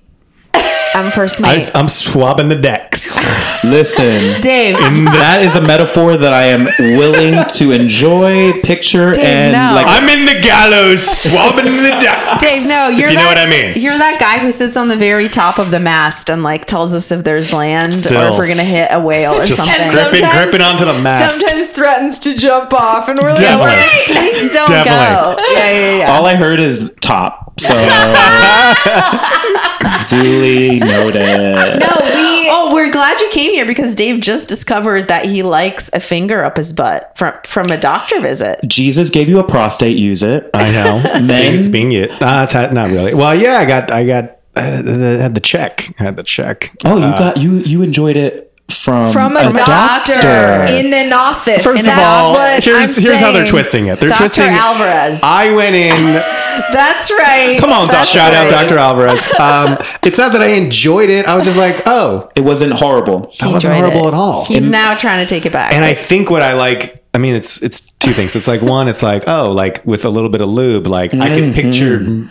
[0.96, 1.70] I'm first mate.
[1.74, 3.22] I'm swabbing the decks.
[3.64, 6.64] Listen, Dave, that is a metaphor that I am
[6.96, 9.74] willing to enjoy, picture, Dave, and no.
[9.74, 9.86] like.
[9.86, 12.42] I'm in the gallows, swabbing the decks.
[12.42, 13.82] Dave, no, you're if you that, know what I mean.
[13.82, 16.94] You're that guy who sits on the very top of the mast and like tells
[16.94, 19.90] us if there's land or if we're gonna hit a whale or Just something.
[19.90, 21.40] gripping, gripping onto the mast.
[21.40, 24.14] Sometimes threatens to jump off, and we're like, Definitely.
[24.14, 24.32] wait.
[24.32, 25.42] Please don't Definitely.
[25.44, 25.52] go.
[25.52, 26.16] Yeah, yeah, yeah.
[26.16, 27.45] all I heard is top.
[27.58, 27.74] So
[30.10, 31.80] duly noted.
[31.80, 32.48] No, we.
[32.48, 36.42] Oh, we're glad you came here because Dave just discovered that he likes a finger
[36.44, 38.60] up his butt from from a doctor visit.
[38.66, 39.96] Jesus gave you a prostate.
[39.96, 40.50] Use it.
[40.54, 41.02] I know.
[41.16, 42.10] It's Men- being, it's being it.
[42.22, 43.14] Uh, it's had- not really.
[43.14, 45.82] Well, yeah, I got, I got, uh, had the check.
[45.98, 46.72] I had the check.
[46.84, 51.62] Oh, you got you you enjoyed it from From a, doctor, in an office.
[51.62, 54.00] First And of all, here's I'm here's how they're twisting it.
[54.00, 54.18] They're Dr.
[54.18, 54.44] twisting.
[54.44, 55.20] Alvarez.
[55.24, 56.14] I went in.
[56.72, 57.56] That's right.
[57.60, 58.32] Come on, That's doctor.
[58.32, 58.50] Shout out.
[58.50, 58.78] Dr.
[58.78, 59.24] Alvarez.
[59.38, 61.26] Um, it's not that I enjoyed it.
[61.26, 63.32] I was just like, oh, It wasn't horrible.
[63.40, 64.08] that wasn't horrible it.
[64.08, 64.44] at all.
[64.46, 65.72] He's now trying to take it back.
[65.72, 68.34] And I think what I like, I mean, it's it's two things.
[68.34, 71.28] It's like one, it's like oh, like with a little bit of lube, like I
[71.34, 72.28] can picture.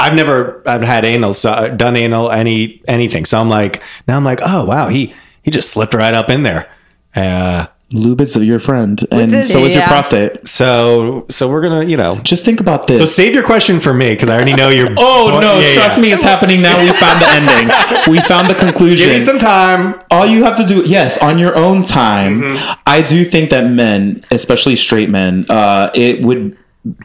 [0.00, 3.24] I've never I've had anal, so done anal, any anything.
[3.24, 6.42] So I'm like, now I'm like, oh wow, he he just slipped right up in
[6.42, 6.70] there.
[7.14, 9.88] Uh, Lube is your friend, and it- so is your yeah.
[9.88, 10.46] prostate.
[10.46, 12.16] so so we're gonna, you know.
[12.16, 12.98] Just think about this.
[12.98, 14.90] So save your question for me because I already know you're.
[14.98, 15.58] Oh no!
[15.58, 16.02] Yeah, trust yeah.
[16.02, 16.78] me, it's happening now.
[16.82, 18.12] We found the ending.
[18.12, 19.08] We found the conclusion.
[19.08, 20.02] Give me some time.
[20.10, 22.80] all you have to do yes on your own time Mm-hmm.
[22.86, 26.56] i do think that men especially straight men uh, it would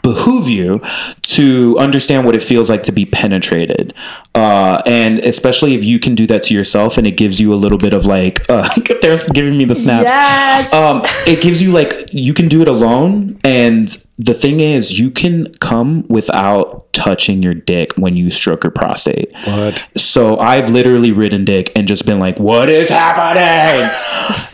[0.01, 0.81] behoove you
[1.21, 3.93] to understand what it feels like to be penetrated
[4.35, 7.55] uh, and especially if you can do that to yourself and it gives you a
[7.55, 8.67] little bit of like uh,
[9.01, 10.73] there's giving me the snaps Yes.
[10.73, 13.87] um, it gives you like you can do it alone and
[14.23, 19.31] the thing is you can come without touching your dick when you stroke your prostate
[19.45, 19.85] What?
[19.97, 23.89] so I've literally ridden dick and just been like, "What is happening?"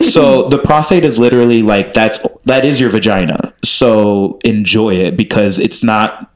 [0.00, 3.54] so the prostate is literally like that's that is your vagina.
[3.64, 6.32] So enjoy it because it's not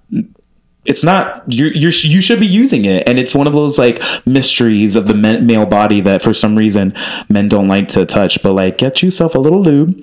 [0.85, 4.03] it's not you're, you're you should be using it and it's one of those like
[4.27, 6.95] mysteries of the men, male body that for some reason
[7.29, 9.99] men don't like to touch but like get yourself a little lube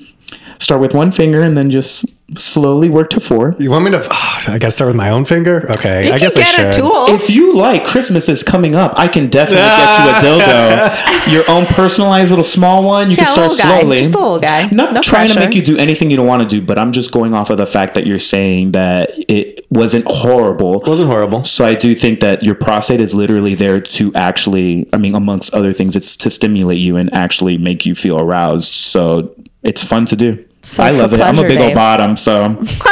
[0.60, 2.06] start with one finger and then just
[2.38, 4.00] slowly work to four You want me to?
[4.10, 5.70] Oh, I gotta start with my own finger.
[5.72, 6.68] Okay, you I guess can I should.
[6.68, 7.06] a tool.
[7.10, 11.34] if you like Christmas is coming up, I can definitely get you a dildo.
[11.34, 13.10] Your own personalized little small one.
[13.10, 13.80] You Yeah, can a start little guy.
[13.82, 13.98] slowly.
[13.98, 14.68] Just a little guy.
[14.72, 16.92] Not No trying to make you do anything you don't want to do, but I'm
[16.92, 20.82] just going off of the fact that you're saying that it wasn't horrible.
[20.82, 21.44] It Wasn't horrible.
[21.44, 25.54] So I do think that your prostate is literally there to actually, I mean, amongst
[25.54, 28.72] other things, it's to stimulate you and actually make you feel aroused.
[28.74, 30.46] So it's fun to do.
[30.64, 31.22] So I love it.
[31.22, 31.76] I'm a pleasure, big old Dave.
[31.76, 32.78] bottom, so Amazing.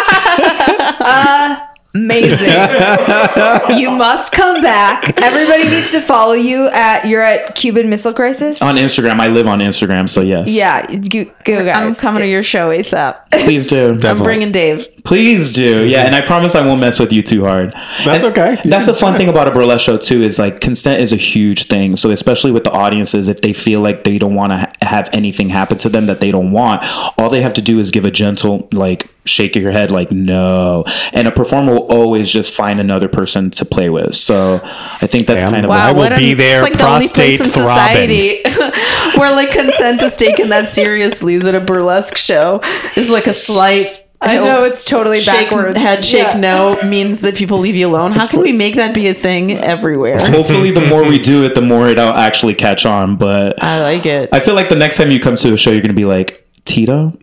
[1.01, 2.47] Uh, amazing.
[3.79, 5.19] you must come back.
[5.21, 8.61] Everybody needs to follow you at you're at Cuban Missile Crisis.
[8.61, 10.55] On Instagram, I live on Instagram, so yes.
[10.55, 13.31] yeah, you, go I'm coming to your show ASAP.
[13.31, 13.99] Please do.
[14.03, 14.87] I'm bringing Dave.
[15.03, 15.87] Please do.
[15.87, 17.71] Yeah, and I promise I won't mess with you too hard.
[18.05, 18.61] That's And okay.
[18.63, 21.65] That's the fun thing about a burlesque show too is like consent is a huge
[21.65, 21.95] thing.
[21.95, 25.09] So especially with the audiences, if they feel like they don't want to ha- have
[25.13, 26.83] anything happen to them that they don't want,
[27.17, 30.11] all they have to do is give a gentle like shake of your head like
[30.11, 30.83] no,
[31.13, 34.15] and a performer will always just find another person to play with.
[34.15, 35.53] So I think that's Damn.
[35.53, 35.87] kind of Wow.
[35.89, 38.41] I will what be there, It's like the only place in society
[39.17, 41.35] where like consent is taken that seriously.
[41.35, 42.61] Is at a burlesque show
[42.95, 44.05] is like a slight.
[44.21, 45.77] I know, it's totally shake, backwards.
[45.77, 46.37] Head shake Yeah.
[46.37, 48.11] no means that people leave you alone.
[48.11, 50.19] How can we make that be a thing everywhere?
[50.19, 53.15] hopefully the more we do it, the more it'll actually catch on.
[53.15, 54.27] But I like it.
[54.33, 56.45] I feel like the next time you come to a show, you're gonna be like,
[56.65, 57.17] Tito,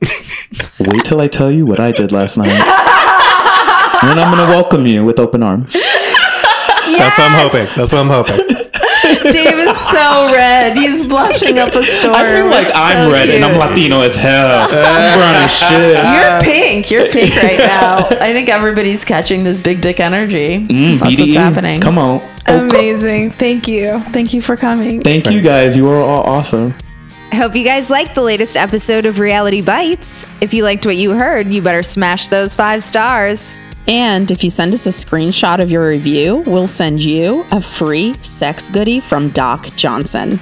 [0.80, 2.48] wait till I tell you what I did last night.
[4.02, 5.72] and then I'm gonna welcome you with open arms.
[5.72, 7.66] That's what I'm hoping.
[7.76, 8.36] That's what I'm hoping.
[9.30, 10.76] Dave is so red.
[10.76, 12.14] He's blushing up a storm.
[12.16, 13.56] I feel like It's I'm so red and I'm.
[13.56, 14.66] Latino as hell.
[14.70, 16.02] I'm running shit.
[16.04, 16.90] You're pink.
[16.90, 17.98] You're pink right now.
[18.20, 20.58] I think everybody's catching this big dick energy.
[20.98, 21.80] That's what's happening.
[21.80, 22.20] Mm, Come on.
[22.46, 23.30] Amazing.
[23.30, 23.92] Thank you.
[24.10, 25.00] Thank you for coming.
[25.00, 25.76] Thank you guys.
[25.76, 26.74] You are all awesome.
[27.32, 30.24] I hope you guys liked the latest episode of Reality Bites.
[30.40, 33.56] If you liked what you heard, you better smash those five stars.
[33.88, 38.14] And if you send us a screenshot of your review, we'll send you a free
[38.22, 40.38] sex goodie from Doc Johnson.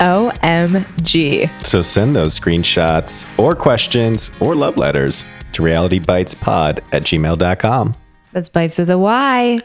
[0.00, 1.48] OMG.
[1.64, 7.96] So send those screenshots or questions or love letters to realitybitespod at gmail.com.
[8.32, 9.60] That's Bites with a Y.